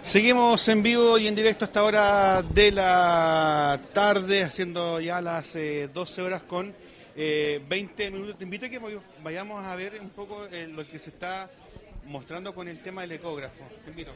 Seguimos 0.05 0.67
en 0.69 0.83
vivo 0.83 1.17
y 1.17 1.27
en 1.27 1.33
directo 1.33 1.65
a 1.65 1.67
esta 1.67 1.83
hora 1.83 2.43
de 2.43 2.71
la 2.71 3.81
tarde, 3.91 4.43
haciendo 4.43 4.99
ya 5.01 5.19
las 5.19 5.53
12 5.53 5.57
eh, 5.57 6.23
horas 6.23 6.43
con 6.43 6.75
20 7.15 7.15
eh, 7.17 8.11
minutos. 8.11 8.37
Te 8.37 8.43
invito 8.43 8.67
a 8.67 8.69
que 8.69 8.79
vayamos 9.23 9.65
a 9.65 9.75
ver 9.75 9.99
un 9.99 10.11
poco 10.11 10.45
eh, 10.45 10.67
lo 10.67 10.87
que 10.87 10.99
se 10.99 11.09
está 11.09 11.49
mostrando 12.05 12.53
con 12.53 12.67
el 12.67 12.83
tema 12.83 13.01
del 13.01 13.13
ecógrafo. 13.13 13.67
Te 13.83 13.89
invito. 13.89 14.11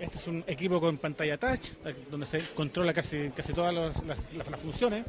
este 0.00 0.18
es 0.18 0.26
un 0.26 0.42
equipo 0.46 0.80
con 0.80 0.96
pantalla 0.96 1.36
touch, 1.36 1.68
donde 2.10 2.24
se 2.24 2.48
controla 2.54 2.94
casi, 2.94 3.28
casi 3.36 3.52
todas 3.52 3.74
las, 3.74 4.60
funciones 4.60 5.04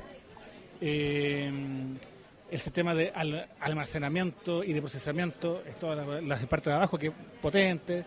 el 2.50 2.60
sistema 2.60 2.94
de 2.94 3.12
almacenamiento 3.60 4.64
y 4.64 4.74
de 4.74 4.82
procesamiento 4.82 5.64
es 5.68 5.78
toda 5.80 6.22
la, 6.22 6.38
parte 6.48 6.70
de 6.70 6.76
abajo 6.76 6.98
que 6.98 7.08
es 7.08 7.14
potente. 7.42 8.06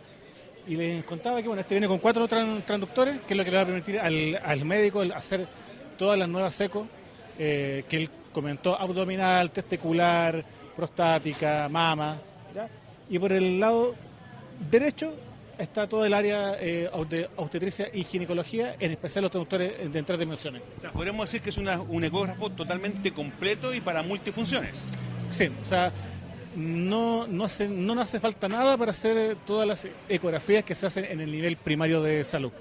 Y 0.66 0.76
les 0.76 1.04
contaba 1.04 1.40
que 1.40 1.48
bueno, 1.48 1.62
este 1.62 1.74
viene 1.74 1.88
con 1.88 1.98
cuatro 1.98 2.28
transductores, 2.28 3.20
que 3.22 3.34
es 3.34 3.38
lo 3.38 3.44
que 3.44 3.50
le 3.50 3.56
va 3.56 3.62
a 3.62 3.66
permitir 3.66 3.98
al, 3.98 4.64
médico 4.64 5.02
hacer 5.14 5.48
todas 5.96 6.18
las 6.18 6.28
nuevas 6.28 6.54
secos 6.54 6.86
eh, 7.38 7.84
que 7.88 7.96
él 7.96 8.10
comentó, 8.32 8.78
abdominal, 8.78 9.50
testicular, 9.50 10.44
prostática, 10.76 11.68
mama. 11.68 12.18
Y 13.08 13.18
por 13.18 13.32
el 13.32 13.58
lado 13.58 13.94
derecho 14.70 15.14
está 15.58 15.88
todo 15.88 16.04
el 16.06 16.14
área 16.14 16.56
eh, 16.58 16.88
de 17.08 17.28
obstetricia 17.36 17.88
y 17.92 18.04
ginecología, 18.04 18.76
en 18.78 18.92
especial 18.92 19.22
los 19.22 19.30
traductores 19.30 19.92
de 19.92 20.02
tres 20.02 20.18
dimensiones. 20.18 20.62
O 20.76 20.80
sea, 20.80 20.92
podríamos 20.92 21.28
decir 21.28 21.42
que 21.42 21.50
es 21.50 21.58
un 21.58 22.04
ecógrafo 22.04 22.50
totalmente 22.50 23.12
completo 23.12 23.74
y 23.74 23.80
para 23.80 24.02
multifunciones. 24.02 24.72
Sí, 25.30 25.50
o 25.62 25.64
sea, 25.64 25.92
no, 26.56 27.26
no, 27.26 27.44
hace, 27.44 27.68
no 27.68 28.00
hace 28.00 28.20
falta 28.20 28.48
nada 28.48 28.76
para 28.76 28.92
hacer 28.92 29.36
todas 29.46 29.66
las 29.66 29.86
ecografías 30.08 30.64
que 30.64 30.74
se 30.74 30.86
hacen 30.86 31.04
en 31.04 31.20
el 31.20 31.30
nivel 31.30 31.56
primario 31.56 32.02
de 32.02 32.24
salud. 32.24 32.52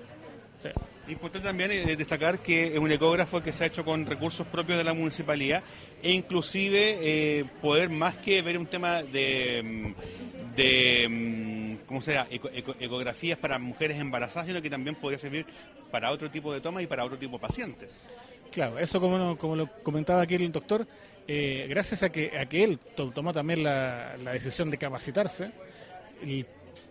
Importante 1.08 1.48
también 1.48 1.72
eh, 1.72 1.96
destacar 1.96 2.40
que 2.40 2.74
es 2.74 2.80
un 2.80 2.92
ecógrafo 2.92 3.42
que 3.42 3.54
se 3.54 3.64
ha 3.64 3.68
hecho 3.68 3.86
con 3.86 4.06
recursos 4.06 4.46
propios 4.46 4.78
de 4.78 4.84
la 4.84 4.94
municipalidad 4.94 5.64
e 6.04 6.12
inclusive 6.12 6.98
eh, 7.00 7.46
poder 7.62 7.90
más 7.90 8.16
que 8.16 8.42
ver 8.42 8.58
un 8.58 8.66
tema 8.66 9.04
de, 9.04 9.64
mm, 9.64 10.56
de 10.56 11.08
mm, 11.10 11.67
como 11.88 12.02
sea, 12.02 12.28
ecografías 12.30 13.40
para 13.40 13.58
mujeres 13.58 13.98
embarazadas, 13.98 14.48
sino 14.48 14.62
que 14.62 14.70
también 14.70 14.96
podría 14.96 15.18
servir 15.18 15.46
para 15.90 16.12
otro 16.12 16.30
tipo 16.30 16.54
de 16.54 16.60
tomas 16.60 16.84
y 16.84 16.88
para 16.88 17.06
otro 17.06 17.18
tipo 17.18 17.38
de 17.38 17.40
pacientes. 17.40 18.04
Claro, 18.52 18.78
eso 18.78 19.00
como, 19.00 19.38
como 19.38 19.56
lo 19.56 19.68
comentaba 19.84 20.22
aquí 20.22 20.36
el 20.36 20.52
doctor, 20.52 20.86
eh, 21.28 21.66
gracias 21.70 22.04
a 22.04 22.10
que, 22.10 22.38
a 22.38 22.46
que 22.46 22.64
él 22.64 22.80
tomó 23.14 23.34
también 23.34 23.64
la, 23.64 24.16
decisión 24.32 24.70
de 24.70 24.78
capacitarse, 24.78 25.52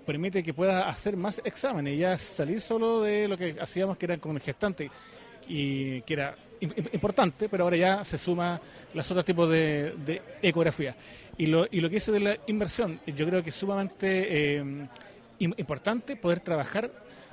permite 0.04 0.42
que 0.42 0.54
pueda 0.54 0.88
hacer 0.88 1.16
más 1.16 1.40
exámenes 1.44 1.94
y 1.94 1.98
ya 1.98 2.16
salir 2.16 2.60
solo 2.60 3.02
de 3.02 3.28
lo 3.28 3.36
que 3.36 3.56
hacíamos 3.60 3.96
que 3.96 4.06
era 4.06 4.18
como 4.18 4.38
gestante 4.38 4.90
y 5.48 6.00
que 6.02 6.14
era 6.14 6.36
importante, 6.92 7.48
pero 7.48 7.64
ahora 7.64 7.76
ya 7.76 8.04
se 8.04 8.16
suma 8.16 8.60
los 8.94 9.10
otros 9.10 9.24
tipos 9.24 9.50
de, 9.50 9.94
de 10.04 10.22
ecografía. 10.42 10.96
Y 11.38 11.46
lo, 11.46 11.66
y 11.70 11.80
lo 11.80 11.88
que 11.88 11.96
dice 11.96 12.12
de 12.12 12.20
la 12.20 12.36
inversión, 12.46 13.00
yo 13.06 13.26
creo 13.26 13.42
que 13.42 13.50
es 13.50 13.56
sumamente 13.56 14.58
eh, 14.58 14.64
importante 15.38 16.16
poder 16.16 16.40
trabajar 16.40 16.90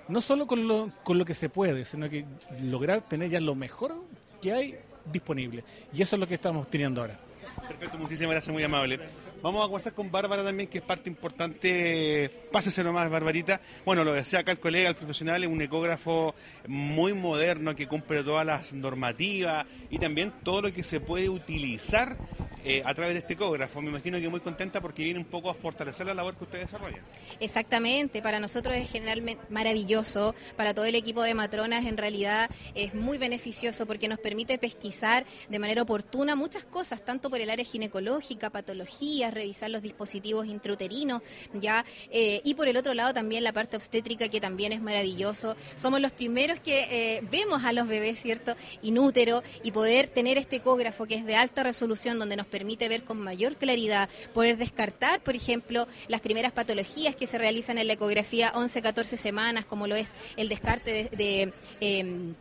no 0.07 0.21
solo 0.21 0.45
con 0.45 0.67
lo, 0.67 0.91
con 1.03 1.17
lo 1.17 1.25
que 1.25 1.33
se 1.33 1.49
puede, 1.49 1.85
sino 1.85 2.09
que 2.09 2.25
lograr 2.61 3.01
tener 3.07 3.29
ya 3.29 3.39
lo 3.39 3.55
mejor 3.55 3.95
que 4.41 4.51
hay 4.51 4.75
disponible. 5.11 5.63
Y 5.93 6.01
eso 6.01 6.15
es 6.15 6.19
lo 6.19 6.27
que 6.27 6.35
estamos 6.35 6.69
teniendo 6.69 7.01
ahora. 7.01 7.19
Perfecto, 7.67 7.97
muchísimas 7.97 8.31
gracias, 8.31 8.53
muy 8.53 8.63
amable. 8.63 8.99
Vamos 9.41 9.61
a 9.61 9.65
conversar 9.65 9.93
con 9.93 10.09
Bárbara 10.09 10.43
también, 10.43 10.69
que 10.69 10.77
es 10.77 10.83
parte 10.83 11.09
importante. 11.09 12.29
Pásese 12.51 12.83
nomás, 12.83 13.09
Barbarita. 13.09 13.59
Bueno, 13.85 14.03
lo 14.03 14.13
decía 14.13 14.39
acá 14.39 14.51
el 14.51 14.59
colega, 14.59 14.89
el 14.89 14.95
profesional, 14.95 15.43
es 15.43 15.49
un 15.49 15.61
ecógrafo 15.61 16.33
muy 16.67 17.13
moderno 17.13 17.75
que 17.75 17.87
cumple 17.87 18.23
todas 18.23 18.45
las 18.45 18.73
normativas 18.73 19.65
y 19.89 19.99
también 19.99 20.31
todo 20.43 20.61
lo 20.61 20.73
que 20.73 20.83
se 20.83 21.01
puede 21.01 21.29
utilizar 21.29 22.17
eh, 22.63 22.81
a 22.85 22.93
través 22.93 23.13
de 23.13 23.19
este 23.19 23.33
ecógrafo. 23.33 23.81
Me 23.81 23.89
imagino 23.89 24.19
que 24.19 24.29
muy 24.29 24.39
contenta 24.39 24.81
porque 24.81 25.03
viene 25.03 25.19
un 25.19 25.25
poco 25.25 25.49
a 25.49 25.53
fortalecer 25.53 26.05
la 26.05 26.13
labor 26.13 26.35
que 26.35 26.43
ustedes 26.43 26.65
desarrollan. 26.65 27.01
Exactamente, 27.39 28.21
para 28.21 28.39
nosotros 28.39 28.75
es 28.75 28.89
generalmente 28.89 29.43
maravilloso, 29.49 30.35
para 30.55 30.73
todo 30.73 30.85
el 30.85 30.95
equipo 30.95 31.23
de 31.23 31.33
matronas 31.33 31.85
en 31.85 31.97
realidad 31.97 32.49
es 32.75 32.93
muy 32.93 33.17
beneficioso 33.17 33.85
porque 33.85 34.07
nos 34.07 34.19
permite 34.19 34.57
pesquisar 34.57 35.25
de 35.49 35.59
manera 35.59 35.81
oportuna 35.81 36.35
muchas 36.35 36.63
cosas, 36.63 37.03
tanto 37.03 37.29
por 37.29 37.41
el 37.41 37.49
área 37.49 37.65
ginecológica, 37.65 38.49
patologías, 38.49 39.33
revisar 39.33 39.69
los 39.69 39.81
dispositivos 39.81 40.47
intrauterinos, 40.47 41.21
ya, 41.53 41.85
eh, 42.11 42.41
y 42.43 42.55
por 42.55 42.67
el 42.67 42.77
otro 42.77 42.93
lado 42.93 43.13
también 43.13 43.43
la 43.43 43.53
parte 43.53 43.77
obstétrica 43.77 44.27
que 44.29 44.41
también 44.41 44.71
es 44.71 44.81
maravilloso. 44.81 45.55
Somos 45.75 46.01
los 46.01 46.11
primeros 46.11 46.59
que 46.59 46.87
eh, 46.91 47.21
vemos 47.29 47.63
a 47.63 47.73
los 47.73 47.87
bebés, 47.87 48.21
¿cierto? 48.21 48.55
Inútero 48.81 49.43
y 49.63 49.71
poder 49.71 50.07
tener 50.07 50.37
este 50.37 50.57
ecógrafo 50.57 51.05
que 51.05 51.15
es 51.15 51.25
de 51.25 51.35
alta 51.35 51.63
resolución 51.63 52.19
donde 52.19 52.35
nos 52.35 52.47
permite 52.53 52.87
ver 52.87 53.03
con 53.03 53.19
mayor 53.19 53.55
claridad, 53.55 54.07
poder 54.31 54.57
descartar, 54.57 55.21
por 55.21 55.35
ejemplo, 55.35 55.87
las 56.07 56.21
primeras 56.21 56.51
patologías 56.51 57.15
que 57.15 57.25
se 57.25 57.39
realizan 57.39 57.79
en 57.79 57.87
la 57.87 57.93
ecografía 57.93 58.53
11-14 58.53 59.17
semanas, 59.17 59.65
como 59.65 59.87
lo 59.87 59.95
es 59.95 60.11
el 60.37 60.49
descarte 60.49 61.09
de... 61.11 61.51
Em, 61.81 62.35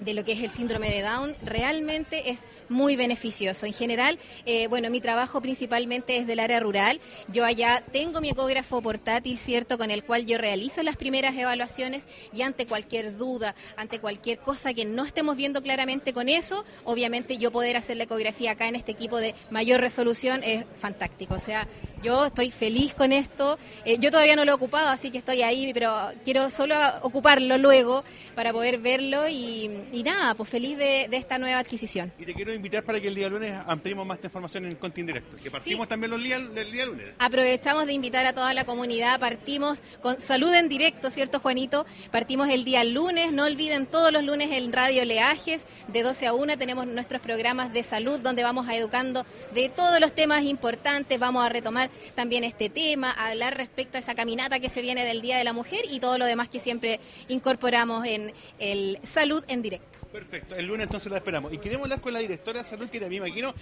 de 0.00 0.14
lo 0.14 0.24
que 0.24 0.32
es 0.32 0.42
el 0.42 0.50
síndrome 0.50 0.90
de 0.90 1.02
Down 1.02 1.36
realmente 1.42 2.30
es 2.30 2.42
muy 2.68 2.96
beneficioso. 2.96 3.66
En 3.66 3.72
general, 3.72 4.18
eh, 4.44 4.66
bueno, 4.66 4.90
mi 4.90 5.00
trabajo 5.00 5.40
principalmente 5.40 6.16
es 6.18 6.26
del 6.26 6.40
área 6.40 6.60
rural. 6.60 7.00
Yo 7.28 7.44
allá 7.44 7.82
tengo 7.92 8.20
mi 8.20 8.30
ecógrafo 8.30 8.82
portátil, 8.82 9.38
¿cierto?, 9.38 9.78
con 9.78 9.90
el 9.90 10.04
cual 10.04 10.26
yo 10.26 10.38
realizo 10.38 10.82
las 10.82 10.96
primeras 10.96 11.34
evaluaciones 11.36 12.06
y 12.32 12.42
ante 12.42 12.66
cualquier 12.66 13.16
duda, 13.16 13.54
ante 13.76 13.98
cualquier 13.98 14.38
cosa 14.38 14.74
que 14.74 14.84
no 14.84 15.04
estemos 15.04 15.36
viendo 15.36 15.62
claramente 15.62 16.12
con 16.12 16.28
eso, 16.28 16.64
obviamente 16.84 17.38
yo 17.38 17.50
poder 17.50 17.76
hacer 17.76 17.96
la 17.96 18.04
ecografía 18.04 18.52
acá 18.52 18.68
en 18.68 18.76
este 18.76 18.92
equipo 18.92 19.18
de 19.18 19.34
mayor 19.50 19.80
resolución 19.80 20.42
es 20.42 20.64
fantástico. 20.78 21.34
O 21.34 21.40
sea, 21.40 21.66
yo 22.02 22.26
estoy 22.26 22.50
feliz 22.50 22.94
con 22.94 23.12
esto. 23.12 23.58
Eh, 23.84 23.98
yo 23.98 24.10
todavía 24.10 24.36
no 24.36 24.44
lo 24.44 24.52
he 24.52 24.54
ocupado, 24.54 24.88
así 24.88 25.10
que 25.10 25.18
estoy 25.18 25.42
ahí, 25.42 25.72
pero 25.72 26.12
quiero 26.24 26.50
solo 26.50 26.76
ocuparlo 27.02 27.58
luego 27.58 28.04
para 28.34 28.52
poder 28.52 28.78
verlo 28.78 29.28
y, 29.28 29.70
nada, 30.02 30.34
pues 30.34 30.48
feliz 30.48 30.76
de, 30.76 31.08
esta 31.12 31.38
nueva 31.38 31.58
adquisición. 31.58 32.12
Y 32.18 32.24
te 32.24 32.34
quiero 32.34 32.52
invitar 32.52 32.84
para 32.84 33.00
que 33.00 33.08
el 33.08 33.14
día 33.14 33.28
lunes 33.28 33.52
ampliemos 33.66 34.06
más 34.06 34.18
información 34.22 34.66
en 34.66 34.74
Conti 34.76 35.02
Directo, 35.02 35.36
que 35.42 35.50
partimos 35.50 35.88
también 35.88 36.10
los 36.10 36.22
días, 36.22 36.40
el 36.54 36.72
día 36.72 36.86
lunes. 36.86 37.06
Aprovechamos 37.18 37.86
de 37.86 37.92
invitar 37.92 38.26
a 38.26 38.32
toda 38.32 38.52
la 38.54 38.64
comunidad, 38.64 39.18
partimos 39.18 39.82
con 40.02 40.20
salud 40.20 40.52
en 40.54 40.68
directo, 40.68 41.10
¿cierto 41.10 41.40
Juanito? 41.40 41.86
Partimos 42.10 42.48
el 42.48 42.64
día 42.64 42.84
lunes, 42.84 43.32
no 43.32 43.44
olviden 43.44 43.86
todos 43.86 44.12
los 44.12 44.22
lunes 44.22 44.50
en 44.52 44.72
Radio 44.72 45.04
Leajes, 45.04 45.64
de 45.88 46.02
12 46.02 46.26
a 46.26 46.32
1 46.32 46.58
tenemos 46.58 46.86
nuestros 46.86 47.20
programas 47.20 47.72
de 47.72 47.82
salud 47.82 48.20
donde 48.20 48.42
vamos 48.42 48.68
a 48.68 48.76
educando 48.76 49.24
de 49.54 49.68
todos 49.68 50.00
los 50.00 50.12
temas 50.12 50.44
importantes, 50.44 51.18
vamos 51.18 51.44
a 51.44 51.48
retomar 51.48 51.90
también 52.14 52.44
este 52.44 52.68
tema, 52.68 53.12
hablar 53.12 53.56
respecto 53.56 53.96
a 53.96 54.00
esa 54.00 54.14
caminata 54.14 54.60
que 54.60 54.68
se 54.68 54.82
viene 54.82 55.04
del 55.04 55.22
Día 55.22 55.38
de 55.38 55.44
la 55.44 55.52
Mujer 55.52 55.80
y 55.90 56.00
todo 56.00 56.18
lo 56.18 56.26
demás 56.26 56.48
que 56.48 56.60
siempre 56.60 57.00
incorporamos 57.28 58.06
en 58.06 58.32
el 58.58 58.98
Salud 59.04 59.44
en 59.48 59.62
Directo 59.62 59.75
directo. 59.76 60.05
Perfecto, 60.16 60.54
el 60.54 60.64
lunes 60.64 60.84
entonces 60.84 61.12
la 61.12 61.18
esperamos. 61.18 61.52
Y 61.52 61.58
queremos 61.58 61.84
hablar 61.84 62.00
con 62.00 62.14
la 62.14 62.20
directora 62.20 62.62
de 62.62 62.64
salud, 62.64 62.88
que 62.88 62.98
también 62.98 63.22
imagino 63.22 63.52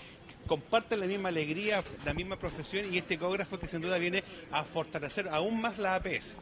comparte 0.47 0.97
la 0.97 1.05
misma 1.05 1.31
alegría, 1.31 1.83
la 2.05 2.15
misma 2.15 2.39
profesión 2.39 2.95
y 2.95 2.99
este 2.99 3.15
ecógrafo 3.15 3.59
que 3.59 3.67
sin 3.67 3.81
duda 3.81 3.99
viene 3.99 4.23
a 4.53 4.63
fortalecer 4.63 5.29
aún 5.31 5.61
más 5.61 5.79
la 5.79 5.97
APS. 5.97 6.37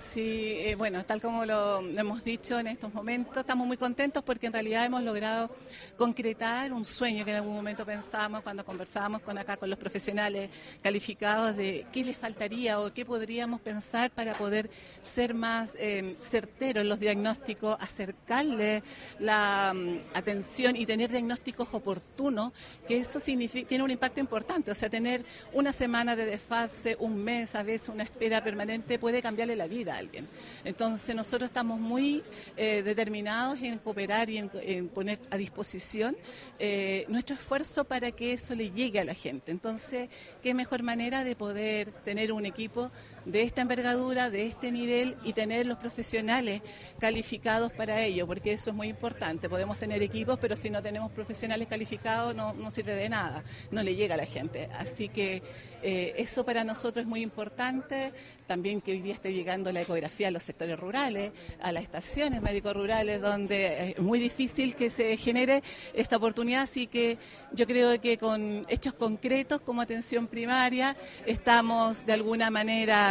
Sí, 0.00 0.54
eh, 0.60 0.76
bueno, 0.76 1.04
tal 1.04 1.20
como 1.20 1.44
lo 1.44 1.80
hemos 1.80 2.22
dicho 2.22 2.56
en 2.58 2.68
estos 2.68 2.94
momentos, 2.94 3.36
estamos 3.36 3.66
muy 3.66 3.76
contentos 3.76 4.22
porque 4.22 4.46
en 4.46 4.52
realidad 4.52 4.84
hemos 4.84 5.02
logrado 5.02 5.50
concretar 5.96 6.72
un 6.72 6.84
sueño 6.84 7.24
que 7.24 7.32
en 7.32 7.38
algún 7.38 7.56
momento 7.56 7.84
pensábamos 7.84 8.42
cuando 8.42 8.64
conversábamos 8.64 9.22
con 9.22 9.36
acá 9.38 9.56
con 9.56 9.68
los 9.68 9.78
profesionales 9.78 10.50
calificados 10.82 11.56
de 11.56 11.84
qué 11.92 12.04
les 12.04 12.16
faltaría 12.16 12.78
o 12.78 12.94
qué 12.94 13.04
podríamos 13.04 13.60
pensar 13.60 14.12
para 14.12 14.34
poder 14.38 14.70
ser 15.04 15.34
más 15.34 15.74
eh, 15.74 16.16
certeros 16.20 16.82
en 16.82 16.88
los 16.88 17.00
diagnósticos, 17.00 17.76
acercarle 17.80 18.84
la 19.18 19.57
mm, 19.74 19.98
atención 20.14 20.76
y 20.76 20.86
tener 20.86 21.10
diagnósticos 21.10 21.68
oportunos, 21.72 22.52
que 22.86 22.98
eso 22.98 23.20
significa, 23.20 23.68
tiene 23.68 23.84
un 23.84 23.90
impacto 23.90 24.20
importante, 24.20 24.70
o 24.70 24.74
sea, 24.74 24.88
tener 24.88 25.24
una 25.52 25.72
semana 25.72 26.16
de 26.16 26.26
desfase, 26.26 26.96
un 27.00 27.22
mes, 27.22 27.54
a 27.54 27.62
veces 27.62 27.88
una 27.88 28.04
espera 28.04 28.42
permanente 28.42 28.98
puede 28.98 29.22
cambiarle 29.22 29.56
la 29.56 29.66
vida 29.66 29.94
a 29.94 29.98
alguien. 29.98 30.26
Entonces 30.64 31.14
nosotros 31.14 31.48
estamos 31.48 31.78
muy 31.80 32.22
eh, 32.56 32.82
determinados 32.82 33.60
en 33.60 33.78
cooperar 33.78 34.30
y 34.30 34.38
en, 34.38 34.88
poner 34.88 35.18
a 35.30 35.36
disposición 35.36 36.16
eh, 36.58 37.04
nuestro 37.08 37.34
esfuerzo 37.36 37.84
para 37.84 38.10
que 38.10 38.32
eso 38.32 38.54
le 38.54 38.70
llegue 38.70 39.00
a 39.00 39.04
la 39.04 39.14
gente. 39.14 39.52
Entonces, 39.52 40.08
qué 40.42 40.54
mejor 40.54 40.82
manera 40.82 41.24
de 41.24 41.36
poder 41.36 41.92
tener 42.04 42.32
un 42.32 42.46
equipo 42.46 42.90
de 43.24 43.42
esta 43.42 43.62
envergadura, 43.62 44.30
de 44.30 44.46
este 44.46 44.72
nivel 44.72 45.16
y 45.24 45.32
tener 45.32 45.66
los 45.66 45.78
profesionales 45.78 46.62
calificados 46.98 47.72
para 47.72 48.02
ello, 48.02 48.26
porque 48.26 48.52
eso 48.52 48.70
es 48.70 48.76
muy 48.76 48.88
importante. 48.88 49.48
Podemos 49.48 49.78
tener 49.78 50.02
equipos, 50.02 50.38
pero 50.38 50.56
si 50.56 50.70
no 50.70 50.82
tenemos 50.82 51.10
profesionales 51.12 51.68
calificados 51.68 52.34
no, 52.34 52.52
no 52.54 52.70
sirve 52.70 52.94
de 52.94 53.08
nada, 53.08 53.44
no 53.70 53.82
le 53.82 53.94
llega 53.94 54.14
a 54.14 54.18
la 54.18 54.26
gente. 54.26 54.68
Así 54.78 55.08
que 55.08 55.42
eh, 55.82 56.14
eso 56.16 56.44
para 56.44 56.64
nosotros 56.64 57.04
es 57.04 57.08
muy 57.08 57.22
importante. 57.22 58.12
También 58.46 58.80
que 58.80 58.92
hoy 58.92 59.00
día 59.00 59.14
esté 59.14 59.32
llegando 59.32 59.70
la 59.70 59.82
ecografía 59.82 60.28
a 60.28 60.30
los 60.30 60.42
sectores 60.42 60.78
rurales, 60.78 61.32
a 61.60 61.70
las 61.70 61.82
estaciones 61.82 62.42
médico-rurales, 62.42 63.20
donde 63.20 63.90
es 63.90 63.98
muy 64.00 64.18
difícil 64.18 64.74
que 64.74 64.90
se 64.90 65.16
genere 65.16 65.62
esta 65.94 66.16
oportunidad. 66.16 66.62
Así 66.62 66.86
que 66.86 67.18
yo 67.52 67.66
creo 67.66 68.00
que 68.00 68.18
con 68.18 68.62
hechos 68.68 68.94
concretos 68.94 69.60
como 69.60 69.82
atención 69.82 70.26
primaria 70.26 70.96
estamos 71.26 72.06
de 72.06 72.14
alguna 72.14 72.50
manera 72.50 73.07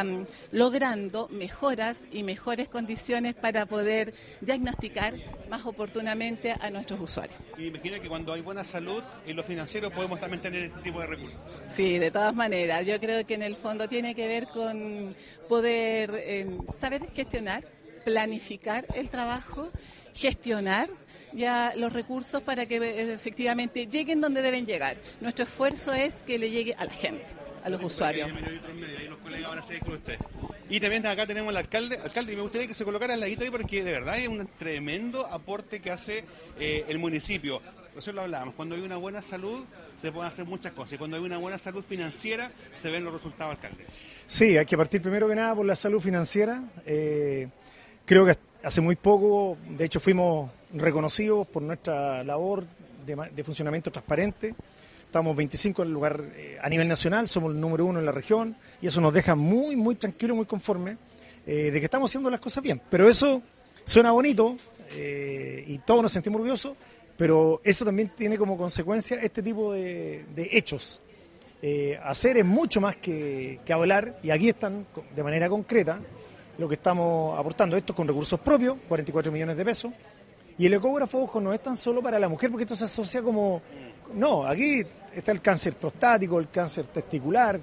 logrando 0.51 1.27
mejoras 1.29 2.05
y 2.11 2.23
mejores 2.23 2.67
condiciones 2.69 3.35
para 3.35 3.65
poder 3.65 4.13
diagnosticar 4.41 5.13
más 5.49 5.65
oportunamente 5.65 6.55
a 6.59 6.69
nuestros 6.69 6.99
usuarios. 6.99 7.37
Y 7.57 7.67
imagino 7.67 8.01
que 8.01 8.07
cuando 8.07 8.33
hay 8.33 8.41
buena 8.41 8.65
salud 8.65 9.03
en 9.25 9.35
lo 9.35 9.43
financiero 9.43 9.91
podemos 9.91 10.19
también 10.19 10.41
tener 10.41 10.63
este 10.63 10.81
tipo 10.81 10.99
de 10.99 11.07
recursos. 11.07 11.41
Sí, 11.71 11.99
de 11.99 12.11
todas 12.11 12.33
maneras. 12.33 12.85
Yo 12.85 12.99
creo 12.99 13.25
que 13.25 13.35
en 13.35 13.43
el 13.43 13.55
fondo 13.55 13.87
tiene 13.87 14.15
que 14.15 14.27
ver 14.27 14.47
con 14.47 15.15
poder 15.47 16.11
eh, 16.15 16.57
saber 16.77 17.09
gestionar, 17.13 17.63
planificar 18.03 18.85
el 18.95 19.09
trabajo, 19.09 19.69
gestionar 20.13 20.89
ya 21.33 21.73
los 21.75 21.93
recursos 21.93 22.41
para 22.41 22.65
que 22.65 22.77
eh, 22.77 23.13
efectivamente 23.13 23.87
lleguen 23.87 24.21
donde 24.21 24.41
deben 24.41 24.65
llegar. 24.65 24.97
Nuestro 25.21 25.45
esfuerzo 25.45 25.93
es 25.93 26.13
que 26.25 26.37
le 26.37 26.49
llegue 26.49 26.75
a 26.77 26.85
la 26.85 26.91
gente, 26.91 27.25
a 27.63 27.69
los 27.69 27.83
usuarios. 27.83 28.29
Y 30.69 30.79
también 30.79 31.05
acá 31.05 31.25
tenemos 31.25 31.49
al 31.49 31.57
alcalde. 31.57 31.97
Alcalde, 32.03 32.35
me 32.35 32.41
gustaría 32.41 32.67
que 32.67 32.73
se 32.73 32.85
colocara 32.85 33.13
al 33.13 33.19
ladito 33.19 33.43
ahí 33.43 33.49
porque 33.49 33.83
de 33.83 33.91
verdad 33.91 34.17
es 34.17 34.27
un 34.27 34.47
tremendo 34.57 35.25
aporte 35.25 35.81
que 35.81 35.91
hace 35.91 36.23
eh, 36.59 36.85
el 36.87 36.99
municipio. 36.99 37.61
Eso 37.97 38.11
lo 38.11 38.21
hablábamos, 38.21 38.53
cuando 38.53 38.75
hay 38.75 38.81
una 38.81 38.97
buena 38.97 39.23
salud 39.23 39.65
se 39.99 40.11
pueden 40.11 40.31
hacer 40.31 40.45
muchas 40.45 40.73
cosas 40.73 40.93
y 40.93 40.97
cuando 40.99 41.17
hay 41.17 41.23
una 41.23 41.39
buena 41.39 41.57
salud 41.57 41.83
financiera 41.83 42.51
se 42.75 42.91
ven 42.91 43.03
los 43.03 43.11
resultados, 43.11 43.55
alcalde. 43.55 43.85
Sí, 44.27 44.55
hay 44.55 44.65
que 44.65 44.77
partir 44.77 45.01
primero 45.01 45.27
que 45.27 45.33
nada 45.33 45.55
por 45.55 45.65
la 45.65 45.75
salud 45.75 45.99
financiera. 45.99 46.61
Eh, 46.85 47.47
creo 48.05 48.23
que 48.23 48.35
hace 48.63 48.81
muy 48.81 48.95
poco, 48.95 49.57
de 49.67 49.85
hecho 49.85 49.99
fuimos 49.99 50.51
reconocidos 50.73 51.47
por 51.47 51.63
nuestra 51.63 52.23
labor 52.23 52.65
de 53.05 53.43
funcionamiento 53.43 53.89
transparente 53.89 54.53
estamos 55.07 55.37
25 55.37 55.83
en 55.83 55.87
el 55.87 55.93
lugar 55.93 56.21
eh, 56.35 56.57
a 56.61 56.69
nivel 56.69 56.87
nacional, 56.87 57.29
somos 57.29 57.53
el 57.53 57.61
número 57.61 57.85
uno 57.85 57.99
en 57.99 58.05
la 58.05 58.11
región 58.11 58.57
y 58.81 58.87
eso 58.87 58.99
nos 58.99 59.13
deja 59.13 59.35
muy, 59.35 59.75
muy 59.77 59.95
tranquilo, 59.95 60.35
muy 60.35 60.45
conforme 60.45 60.97
eh, 61.45 61.71
de 61.71 61.79
que 61.79 61.85
estamos 61.85 62.11
haciendo 62.11 62.29
las 62.29 62.41
cosas 62.41 62.61
bien. 62.61 62.81
Pero 62.89 63.07
eso 63.07 63.41
suena 63.85 64.11
bonito 64.11 64.57
eh, 64.91 65.63
y 65.65 65.77
todos 65.79 66.03
nos 66.03 66.11
sentimos 66.11 66.39
orgullosos, 66.39 66.75
pero 67.15 67.61
eso 67.63 67.85
también 67.85 68.11
tiene 68.15 68.37
como 68.37 68.57
consecuencia 68.57 69.17
este 69.21 69.41
tipo 69.41 69.71
de, 69.71 70.25
hechos. 70.51 70.99
hacer 72.03 72.37
es 72.37 72.45
mucho 72.45 72.81
más 72.81 72.97
que, 72.97 73.61
hablar 73.69 74.19
y 74.21 74.29
aquí 74.29 74.49
están 74.49 74.85
de 75.15 75.23
manera 75.23 75.47
concreta 75.47 75.99
lo 76.57 76.67
que 76.67 76.75
estamos 76.75 77.39
aportando. 77.39 77.77
Esto 77.77 77.95
con 77.95 78.09
recursos 78.09 78.41
propios, 78.41 78.75
44 78.89 79.31
millones 79.31 79.55
de 79.55 79.63
pesos. 79.63 79.93
Y 80.59 80.65
el 80.65 80.73
ecógrafo, 80.73 81.19
ojo, 81.19 81.39
no 81.39 81.53
es 81.53 81.61
tan 81.61 81.77
solo 81.77 82.01
para 82.01 82.19
la 82.19 82.27
mujer, 82.27 82.49
porque 82.49 82.63
esto 82.63 82.75
se 82.75 82.85
asocia 82.85 83.21
como 83.21 83.61
no, 84.13 84.45
aquí 84.45 84.83
está 85.13 85.31
el 85.31 85.41
cáncer 85.41 85.73
prostático, 85.73 86.39
el 86.39 86.49
cáncer 86.49 86.87
testicular. 86.87 87.59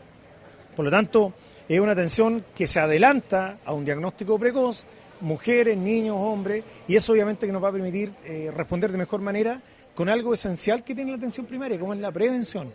Por 0.74 0.84
lo 0.84 0.90
tanto, 0.90 1.32
es 1.68 1.80
una 1.80 1.92
atención 1.92 2.44
que 2.54 2.66
se 2.66 2.80
adelanta 2.80 3.58
a 3.64 3.72
un 3.72 3.84
diagnóstico 3.84 4.38
precoz, 4.38 4.86
mujeres, 5.20 5.76
niños, 5.76 6.16
hombres, 6.18 6.64
y 6.88 6.96
eso 6.96 7.12
obviamente 7.12 7.46
que 7.46 7.52
nos 7.52 7.62
va 7.62 7.68
a 7.68 7.72
permitir 7.72 8.12
eh, 8.24 8.50
responder 8.54 8.90
de 8.90 8.98
mejor 8.98 9.20
manera 9.20 9.62
con 9.94 10.08
algo 10.08 10.34
esencial 10.34 10.82
que 10.82 10.94
tiene 10.94 11.12
la 11.12 11.16
atención 11.16 11.46
primaria, 11.46 11.78
como 11.78 11.94
es 11.94 12.00
la 12.00 12.10
prevención. 12.10 12.74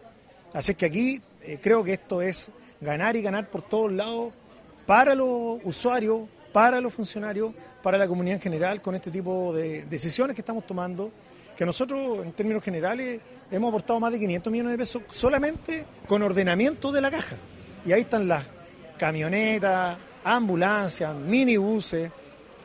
Así 0.53 0.73
que 0.73 0.85
aquí 0.85 1.21
eh, 1.43 1.59
creo 1.61 1.83
que 1.83 1.93
esto 1.93 2.21
es 2.21 2.49
ganar 2.81 3.15
y 3.15 3.21
ganar 3.21 3.49
por 3.49 3.61
todos 3.61 3.91
lados 3.91 4.33
para 4.85 5.13
los 5.13 5.59
usuarios, 5.63 6.21
para 6.53 6.81
los 6.81 6.93
funcionarios, 6.93 7.53
para 7.83 7.97
la 7.97 8.07
comunidad 8.07 8.35
en 8.35 8.41
general, 8.41 8.81
con 8.81 8.95
este 8.95 9.11
tipo 9.11 9.53
de 9.53 9.85
decisiones 9.85 10.35
que 10.35 10.41
estamos 10.41 10.65
tomando 10.65 11.11
que 11.59 11.65
nosotros 11.65 12.25
en 12.25 12.31
términos 12.31 12.63
generales 12.63 13.19
hemos 13.51 13.67
aportado 13.67 13.99
más 13.99 14.13
de 14.13 14.19
500 14.19 14.49
millones 14.49 14.71
de 14.71 14.77
pesos 14.77 15.03
solamente 15.11 15.85
con 16.07 16.23
ordenamiento 16.23 16.89
de 16.89 17.01
la 17.01 17.11
caja. 17.11 17.35
Y 17.85 17.91
ahí 17.91 17.99
están 17.99 18.29
las 18.29 18.45
camionetas, 18.97 19.97
ambulancias, 20.23 21.13
minibuses, 21.13 22.09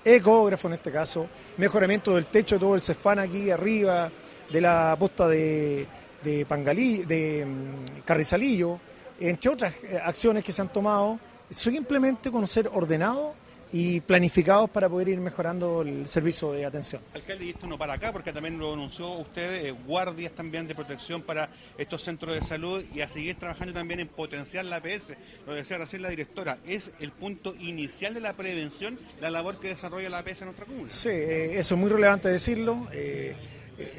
ecógrafos 0.05 0.69
en 0.69 0.75
este 0.75 0.93
caso, 0.93 1.27
mejoramiento 1.57 2.15
del 2.15 2.27
techo 2.27 2.55
de 2.55 2.61
todo 2.61 2.77
el 2.77 2.83
Cefán 2.83 3.19
aquí 3.19 3.51
arriba, 3.51 4.13
de 4.49 4.61
la 4.61 4.95
posta 4.97 5.27
de, 5.27 5.89
de 6.23 6.47
Pangalí, 6.47 6.99
de 6.99 7.45
mm, 7.45 8.03
Carrizalillo, 8.05 8.79
entre 9.19 9.51
otras 9.51 9.75
eh, 9.83 10.01
acciones 10.05 10.45
que 10.45 10.53
se 10.53 10.63
han 10.63 10.73
tomado, 10.73 11.19
simplemente 11.51 12.31
con 12.31 12.47
ser 12.47 12.71
ordenado 12.73 13.35
y 13.77 14.01
planificados 14.01 14.71
para 14.71 14.89
poder 14.89 15.09
ir 15.09 15.19
mejorando 15.19 15.83
el 15.83 16.09
servicio 16.09 16.53
de 16.53 16.65
atención. 16.65 17.03
Alcalde, 17.13 17.47
y 17.47 17.51
esto 17.51 17.67
no 17.67 17.77
para 17.77 17.95
acá, 17.95 18.13
porque 18.13 18.33
también 18.33 18.57
lo 18.57 18.73
anunció 18.73 19.15
usted, 19.15 19.67
eh, 19.67 19.73
guardias 19.73 20.31
también 20.31 20.69
de 20.69 20.77
protección 20.77 21.23
para 21.23 21.49
estos 21.77 22.01
centros 22.01 22.37
de 22.37 22.43
salud 22.45 22.85
y 22.95 23.01
a 23.01 23.09
seguir 23.09 23.35
trabajando 23.35 23.73
también 23.73 23.99
en 23.99 24.07
potenciar 24.07 24.65
la 24.67 24.77
APS. 24.77 25.15
Lo 25.45 25.55
decía 25.55 25.77
recién 25.77 26.03
la 26.03 26.09
directora, 26.09 26.59
¿es 26.65 26.93
el 27.01 27.11
punto 27.11 27.53
inicial 27.59 28.15
de 28.15 28.21
la 28.21 28.35
prevención 28.35 28.97
la 29.21 29.29
labor 29.29 29.59
que 29.59 29.71
desarrolla 29.71 30.09
la 30.09 30.19
APS 30.19 30.43
en 30.43 30.47
nuestra 30.47 30.67
comunidad? 30.67 30.95
Sí, 30.95 31.09
eh, 31.09 31.59
eso 31.59 31.75
es 31.75 31.81
muy 31.81 31.91
relevante 31.91 32.29
decirlo. 32.29 32.87
Eh, 32.93 33.35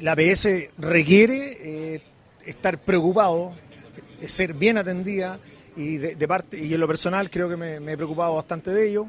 la 0.00 0.12
APS 0.12 0.70
requiere 0.78 2.00
estar 2.46 2.78
preocupado, 2.78 3.54
ser 4.24 4.54
bien 4.54 4.78
atendida 4.78 5.38
y 5.76 5.98
de, 5.98 6.26
parte 6.26 6.58
y 6.64 6.72
en 6.72 6.80
lo 6.80 6.88
personal 6.88 7.28
creo 7.28 7.46
que 7.46 7.58
me, 7.58 7.78
me 7.78 7.92
he 7.92 7.96
preocupado 7.98 8.36
bastante 8.36 8.70
de 8.70 8.88
ello. 8.88 9.08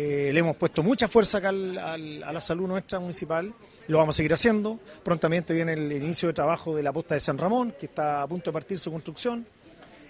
Eh, 0.00 0.30
le 0.32 0.38
hemos 0.38 0.54
puesto 0.54 0.84
mucha 0.84 1.08
fuerza 1.08 1.38
acá 1.38 1.48
a 1.48 1.52
la 1.98 2.40
salud 2.40 2.68
nuestra 2.68 3.00
municipal, 3.00 3.52
lo 3.88 3.98
vamos 3.98 4.14
a 4.14 4.18
seguir 4.18 4.32
haciendo. 4.32 4.78
Prontamente 5.02 5.52
viene 5.52 5.72
el 5.72 5.90
inicio 5.90 6.28
de 6.28 6.34
trabajo 6.34 6.76
de 6.76 6.84
la 6.84 6.92
posta 6.92 7.16
de 7.16 7.20
San 7.20 7.36
Ramón, 7.36 7.74
que 7.76 7.86
está 7.86 8.22
a 8.22 8.28
punto 8.28 8.50
de 8.50 8.52
partir 8.52 8.78
su 8.78 8.92
construcción. 8.92 9.44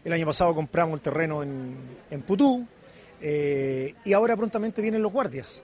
El 0.05 0.13
año 0.13 0.27
pasado 0.27 0.55
compramos 0.55 0.97
el 0.97 1.01
terreno 1.01 1.43
en, 1.43 2.23
Putú 2.27 2.67
eh, 3.23 3.95
y 4.05 4.13
ahora 4.13 4.37
prontamente 4.37 4.83
vienen 4.83 5.01
los 5.01 5.11
guardias. 5.11 5.63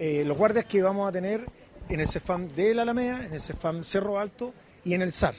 Eh, 0.00 0.24
los 0.24 0.36
guardias 0.36 0.64
que 0.64 0.82
vamos 0.82 1.08
a 1.08 1.12
tener 1.12 1.46
en 1.88 2.00
el 2.00 2.08
CEFAM 2.08 2.48
de 2.48 2.74
la 2.74 2.82
Alameda, 2.82 3.24
en 3.24 3.34
el 3.34 3.40
CEFAM 3.40 3.84
Cerro 3.84 4.18
Alto 4.18 4.52
y 4.84 4.94
en 4.94 5.02
el 5.02 5.12
SAR. 5.12 5.34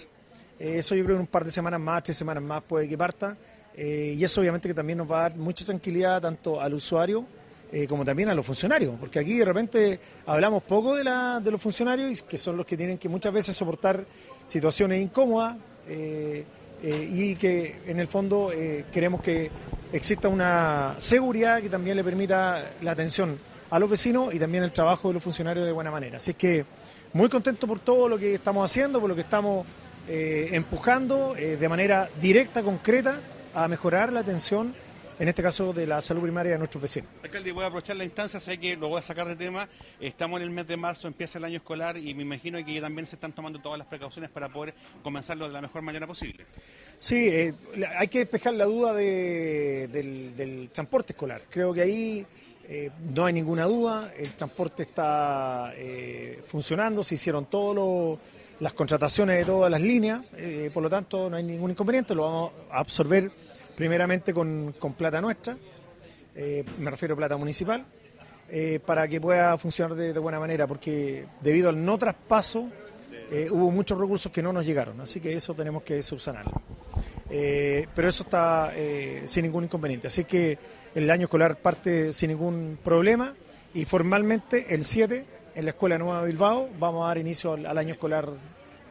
eso 0.58 0.96
yo 0.96 1.04
creo 1.04 1.18
que 1.18 1.20
en 1.20 1.28
un 1.28 1.28
par 1.28 1.44
de 1.44 1.52
semanas 1.52 1.82
más, 1.82 2.02
tres 2.04 2.16
semanas 2.16 2.42
más 2.42 2.64
puede 2.64 2.88
que 2.88 2.98
parta. 2.98 3.36
y 3.78 4.24
eso 4.24 4.40
obviamente 4.40 4.70
que 4.70 4.74
también 4.74 5.00
nos 5.00 5.12
va 5.12 5.20
a 5.20 5.22
dar 5.24 5.36
mucha 5.36 5.66
tranquilidad 5.66 6.22
tanto 6.22 6.62
al 6.62 6.74
usuario 6.74 7.26
eh, 7.74 7.88
como 7.88 8.04
también 8.04 8.28
a 8.28 8.36
los 8.36 8.46
funcionarios, 8.46 8.96
porque 9.00 9.18
aquí 9.18 9.38
de 9.38 9.46
repente 9.46 9.98
hablamos 10.26 10.62
poco 10.64 10.96
de, 10.98 11.06
la, 11.06 11.40
de 11.40 11.52
los 11.52 11.62
funcionarios, 11.62 12.22
que 12.22 12.38
son 12.38 12.58
los 12.58 12.66
que 12.66 12.76
tienen 12.76 12.98
que 12.98 13.08
muchas 13.08 13.32
veces 13.32 13.56
soportar 13.56 14.04
situaciones 14.46 15.02
incómodas 15.02 15.56
eh, 15.88 16.44
eh, 16.84 17.10
y 17.10 17.36
que 17.36 17.80
en 17.88 18.02
el 18.02 18.10
fondo 18.10 18.52
queremos 18.92 19.22
que 19.22 19.50
exista 19.94 20.28
una 20.28 20.96
seguridad 20.98 21.62
que 21.62 21.70
también 21.70 21.96
le 21.96 22.04
permita 22.04 22.74
la 22.82 22.92
atención 22.92 23.40
a 23.70 23.80
los 23.80 23.90
vecinos 23.90 24.34
y 24.34 24.40
también 24.40 24.66
el 24.66 24.74
trabajo 24.74 25.08
de 25.08 25.14
los 25.14 25.24
funcionarios 25.24 25.66
de 25.66 25.72
buena 25.72 25.92
manera. 25.92 26.18
Así 26.18 26.34
que 26.34 26.66
muy 27.14 27.30
contento 27.30 27.68
por 27.68 27.80
todo 27.80 28.10
lo 28.10 28.18
que 28.18 28.34
estamos 28.34 28.70
haciendo, 28.70 29.00
por 29.00 29.08
lo 29.08 29.16
que 29.16 29.22
estamos 29.22 29.66
empujando 30.10 31.36
de 31.36 31.70
manera 31.70 32.10
directa, 32.20 32.64
concreta, 32.64 33.22
a 33.54 33.70
mejorar 33.70 34.12
la 34.12 34.20
atención 34.20 34.76
en 35.20 35.28
este 35.28 35.44
caso 35.44 35.74
de 35.74 35.86
la 35.86 36.02
salud 36.02 36.22
primaria 36.22 36.54
de 36.54 36.58
nuestros 36.58 36.82
vecinos. 36.82 37.10
Alcalde, 37.24 37.52
voy 37.52 37.64
a 37.64 37.68
aprovechar 37.68 37.96
la 37.96 38.04
instancia, 38.04 38.40
sé 38.40 38.58
que 38.58 38.76
lo 38.76 38.90
voy 38.90 39.00
a 39.00 39.02
sacar 39.02 39.28
de 39.28 39.36
tema. 39.36 39.68
Estamos 40.00 40.40
en 40.40 40.48
el 40.48 40.50
mes 40.50 40.68
de 40.68 40.78
marzo, 40.78 41.08
empieza 41.08 41.38
el 41.38 41.46
año 41.46 41.58
escolar 41.58 41.98
y 41.98 42.14
me 42.14 42.24
imagino 42.24 42.64
que 42.66 42.82
también 42.82 43.06
se 43.06 43.16
están 43.16 43.34
tomando 43.34 43.60
todas 43.60 43.78
las 43.78 43.88
precauciones 43.88 44.30
para 44.30 44.50
poder 44.50 44.74
comenzarlo 45.04 45.48
de 45.48 45.54
la 45.54 45.62
mejor 45.62 45.82
manera 45.82 46.08
posible. 46.08 46.46
Sí, 46.98 47.28
eh, 47.28 47.54
hay 47.98 48.08
que 48.08 48.20
despejar 48.20 48.54
la 48.54 48.66
duda 48.66 48.94
del, 48.94 50.70
transporte 50.72 51.14
escolar. 51.14 51.44
Creo 51.50 51.74
que 51.74 51.82
ahí 51.82 52.26
eh, 52.68 52.92
no 53.14 53.26
hay 53.26 53.34
ninguna 53.34 53.66
duda, 53.66 54.14
el 54.18 54.34
transporte 54.34 54.84
está 54.84 55.74
eh, 55.76 56.44
funcionando, 56.48 57.04
se 57.04 57.16
hicieron 57.16 57.46
todas 57.46 58.20
las 58.60 58.74
contrataciones 58.74 59.38
de 59.38 59.46
todas 59.46 59.72
las 59.72 59.82
líneas, 59.82 60.22
por 60.72 60.84
lo 60.84 60.90
tanto 60.90 61.30
no 61.30 61.36
hay 61.36 61.44
ningún 61.44 61.72
inconveniente, 61.72 62.14
lo 62.14 62.24
vamos 62.24 62.52
a 62.70 62.80
absorber 62.80 63.32
primeramente 63.82 64.32
con, 64.32 64.76
plata 64.96 65.20
nuestra, 65.20 65.58
eh, 66.36 66.64
me 66.78 66.92
refiero 66.92 67.16
a 67.16 67.18
plata 67.18 67.36
municipal, 67.36 67.84
eh, 68.48 68.80
para 68.86 69.08
que 69.08 69.20
pueda 69.20 69.58
funcionar 69.58 69.98
de, 69.98 70.20
buena 70.20 70.40
manera, 70.40 70.68
porque 70.68 71.26
debido 71.42 71.70
al 71.70 71.84
no 71.84 71.98
traspaso 71.98 72.70
eh, 73.32 73.48
hubo 73.50 73.72
muchos 73.72 73.98
recursos 73.98 74.32
que 74.32 74.44
no 74.44 74.54
nos 74.54 74.68
llegaron, 74.68 75.02
así 75.02 75.20
que 75.20 75.36
eso 75.36 75.56
tenemos 75.56 75.82
que 75.82 76.04
subsanarlo. 76.04 76.62
pero 77.28 78.08
eso 78.08 78.22
está 78.22 78.72
sin 79.26 79.46
ningún 79.46 79.64
inconveniente, 79.64 80.06
así 80.06 80.26
que 80.26 80.60
el 80.94 81.10
año 81.10 81.24
escolar 81.24 81.56
parte 81.56 82.14
sin 82.14 82.30
ningún 82.30 82.78
problema 82.84 83.34
y 83.74 83.86
formalmente 83.86 84.76
el 84.76 84.86
7 84.86 85.26
en 85.56 85.66
la 85.66 85.72
Escuela 85.72 85.98
Nueva 85.98 86.22
Bilbao 86.22 86.70
vamos 86.78 87.04
a 87.04 87.08
dar 87.08 87.18
inicio 87.18 87.54
al 87.54 87.78
año 87.80 87.94
escolar 87.94 88.30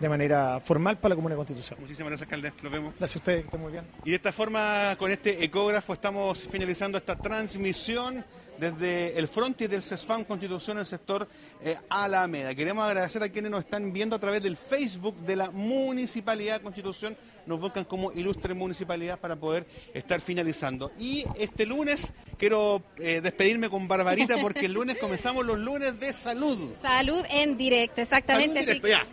de 0.01 0.09
manera 0.09 0.61
formal 0.61 0.98
para 0.98 1.11
la 1.11 1.16
Comuna 1.16 1.34
de 1.34 1.38
Constitución. 1.38 1.78
Muchísimas 1.80 2.11
gracias, 2.11 2.26
alcalde. 2.26 2.53
Nos 2.62 2.72
vemos. 2.72 2.94
Gracias 2.98 3.16
a 3.16 3.18
ustedes, 3.18 3.40
que 3.40 3.46
estén 3.46 3.61
muy 3.61 3.72
bien. 3.72 3.84
Y 4.05 4.11
de 4.11 4.16
esta 4.16 4.32
forma, 4.32 4.96
con 4.98 5.11
este 5.11 5.44
ecógrafo, 5.44 5.92
estamos 5.92 6.38
finalizando 6.38 6.96
esta 6.98 7.16
transmisión 7.16 8.24
desde 8.59 9.18
el 9.18 9.28
frontis 9.28 9.68
del 9.68 9.82
CESFAM 9.82 10.24
Constitución 10.24 10.78
en 10.78 10.80
el 10.80 10.86
sector 10.86 11.28
eh, 11.62 11.76
Alameda. 11.88 12.55
Queremos 12.55 12.84
agradecer 12.84 13.22
a 13.22 13.28
quienes 13.28 13.51
nos 13.51 13.61
están 13.61 13.92
viendo 13.92 14.16
a 14.16 14.18
través 14.18 14.42
del 14.42 14.57
Facebook 14.57 15.16
de 15.20 15.36
la 15.36 15.51
Municipalidad 15.51 16.61
Constitución 16.61 17.16
nos 17.51 17.61
buscan 17.61 17.84
como 17.84 18.12
ilustre 18.12 18.55
municipalidad 18.55 19.18
para 19.18 19.36
poder 19.36 19.66
estar 19.92 20.20
finalizando. 20.20 20.92
Y 20.98 21.24
este 21.36 21.66
lunes 21.66 22.14
quiero 22.38 22.82
eh, 22.96 23.20
despedirme 23.20 23.68
con 23.68 23.88
Barbarita 23.88 24.38
porque 24.40 24.66
el 24.66 24.72
lunes 24.72 24.96
comenzamos 24.98 25.44
los 25.44 25.59
lunes 25.59 25.98
de 25.98 26.12
salud. 26.12 26.72
Salud 26.80 27.24
en 27.28 27.59
directo, 27.59 28.01
exactamente. 28.01 28.61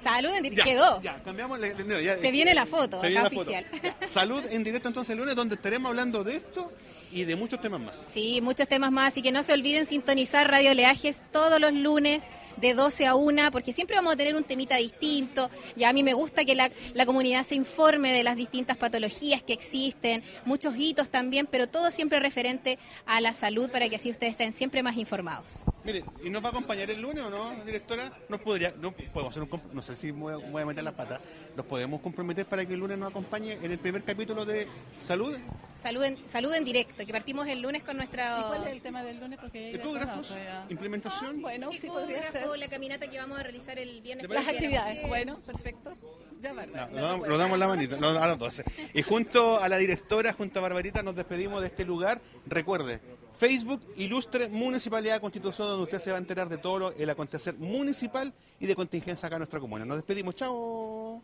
Salud 0.01 0.31
en, 0.35 0.43
directo, 0.43 0.63
quedó. 0.63 1.01
Ya, 1.01 1.21
cambiamos. 1.23 1.59
se 1.59 2.31
viene 2.31 2.53
la 2.53 2.67
foto, 2.67 3.01
acá 3.01 3.23
oficial. 3.25 3.65
Salud 4.07 4.43
en 4.49 4.63
directo 4.63 4.87
entonces 4.87 5.13
el 5.13 5.17
lunes 5.17 5.35
donde 5.35 5.55
estaremos 5.55 5.89
hablando 5.89 6.23
de 6.23 6.35
esto 6.35 6.71
y 7.11 7.23
de 7.23 7.35
muchos 7.35 7.61
temas 7.61 7.79
más. 7.79 7.99
Sí, 8.11 8.41
muchos 8.41 8.67
temas 8.67 8.91
más. 8.91 9.13
Así 9.13 9.21
que 9.21 9.31
no 9.31 9.43
se 9.43 9.53
olviden 9.53 9.85
sintonizar 9.85 10.49
Radio 10.49 10.73
Leajes 10.73 11.21
todos 11.31 11.59
los 11.59 11.73
lunes 11.73 12.23
de 12.57 12.73
12 12.73 13.05
a 13.05 13.15
1, 13.15 13.51
porque 13.51 13.73
siempre 13.73 13.95
vamos 13.95 14.13
a 14.13 14.17
tener 14.17 14.35
un 14.35 14.43
temita 14.43 14.77
distinto. 14.77 15.49
Y 15.75 15.83
a 15.83 15.93
mí 15.93 16.03
me 16.03 16.13
gusta 16.13 16.45
que 16.45 16.55
la, 16.55 16.71
la 16.93 17.05
comunidad 17.05 17.45
se 17.45 17.55
informe 17.55 18.11
de 18.11 18.23
las 18.23 18.35
distintas 18.35 18.77
patologías 18.77 19.43
que 19.43 19.53
existen, 19.53 20.23
muchos 20.45 20.75
hitos 20.77 21.09
también, 21.09 21.47
pero 21.47 21.67
todo 21.67 21.91
siempre 21.91 22.19
referente 22.19 22.79
a 23.05 23.21
la 23.21 23.33
salud 23.33 23.69
para 23.69 23.87
que 23.89 23.95
así 23.95 24.09
ustedes 24.09 24.31
estén 24.31 24.53
siempre 24.53 24.83
más 24.83 24.97
informados. 24.97 25.65
Mire, 25.83 26.03
¿y 26.23 26.29
nos 26.29 26.43
va 26.43 26.47
a 26.47 26.51
acompañar 26.51 26.89
el 26.91 27.01
lunes 27.01 27.23
o 27.23 27.29
no, 27.29 27.63
directora? 27.63 28.11
Nos 28.29 28.41
podría, 28.41 28.73
no 28.79 28.91
podemos 28.91 29.35
hacer 29.35 29.43
un, 29.43 29.61
no 29.73 29.81
sé 29.81 29.95
si 29.95 30.11
voy 30.11 30.33
a, 30.33 30.37
voy 30.37 30.61
a 30.61 30.65
meter 30.65 30.83
la 30.83 30.95
pata, 30.95 31.21
¿nos 31.55 31.65
podemos 31.65 32.01
comprometer 32.01 32.45
para 32.45 32.65
que 32.65 32.73
el 32.73 32.79
lunes 32.79 32.97
nos 32.97 33.09
acompañe 33.09 33.53
en 33.53 33.71
el 33.71 33.79
primer 33.79 34.03
capítulo 34.03 34.45
de 34.45 34.67
salud? 34.99 35.37
Salud 35.79 36.03
en, 36.03 36.17
salud 36.27 36.53
en 36.53 36.63
directo, 36.63 36.96
que 37.05 37.11
partimos 37.11 37.47
el 37.47 37.61
lunes 37.61 37.83
con 37.83 37.97
nuestra... 37.97 38.39
¿Y 38.39 38.43
cuál 38.43 38.63
es 38.67 38.73
el 38.73 38.81
tema 38.81 39.03
del 39.03 39.19
lunes? 39.19 39.39
Porque 39.39 39.75
Ecógrafos, 39.75 40.35
implementación. 40.69 41.37
Ah, 41.37 41.41
bueno, 41.41 41.71
sí 41.73 41.87
podría 41.87 42.31
ser. 42.31 42.47
la 42.57 42.67
caminata 42.67 43.09
que 43.09 43.17
vamos 43.17 43.39
a 43.39 43.43
realizar 43.43 43.77
el 43.77 44.01
viernes. 44.01 44.29
Las 44.29 44.47
actividades, 44.47 45.07
bueno, 45.07 45.39
perfecto. 45.39 45.95
Ya, 46.41 46.53
no, 46.53 47.25
lo, 47.25 47.37
damos, 47.37 47.57
la 47.57 47.67
manita, 47.67 47.95
a 47.95 48.27
los 48.27 48.37
12. 48.37 48.63
Y 48.93 49.01
junto 49.01 49.61
a 49.61 49.67
la 49.67 49.77
directora, 49.77 50.33
junto 50.33 50.59
a 50.59 50.61
Barbarita, 50.61 51.01
nos 51.01 51.15
despedimos 51.15 51.61
de 51.61 51.67
este 51.67 51.83
lugar. 51.83 52.21
Recuerde, 52.45 52.99
Facebook 53.33 53.81
Ilustre 53.95 54.47
Municipalidad 54.47 55.19
Constitución, 55.19 55.67
donde 55.67 55.83
usted 55.83 55.99
se 55.99 56.11
va 56.11 56.17
a 56.17 56.19
enterar 56.19 56.47
de 56.47 56.57
todo 56.57 56.93
el 56.97 57.09
acontecer 57.09 57.55
municipal 57.55 58.33
y 58.59 58.67
de 58.67 58.75
contingencia 58.75 59.27
acá 59.27 59.37
en 59.37 59.41
nuestra 59.41 59.59
comuna. 59.59 59.85
Nos 59.85 59.97
despedimos, 59.97 60.35
chao. 60.35 61.23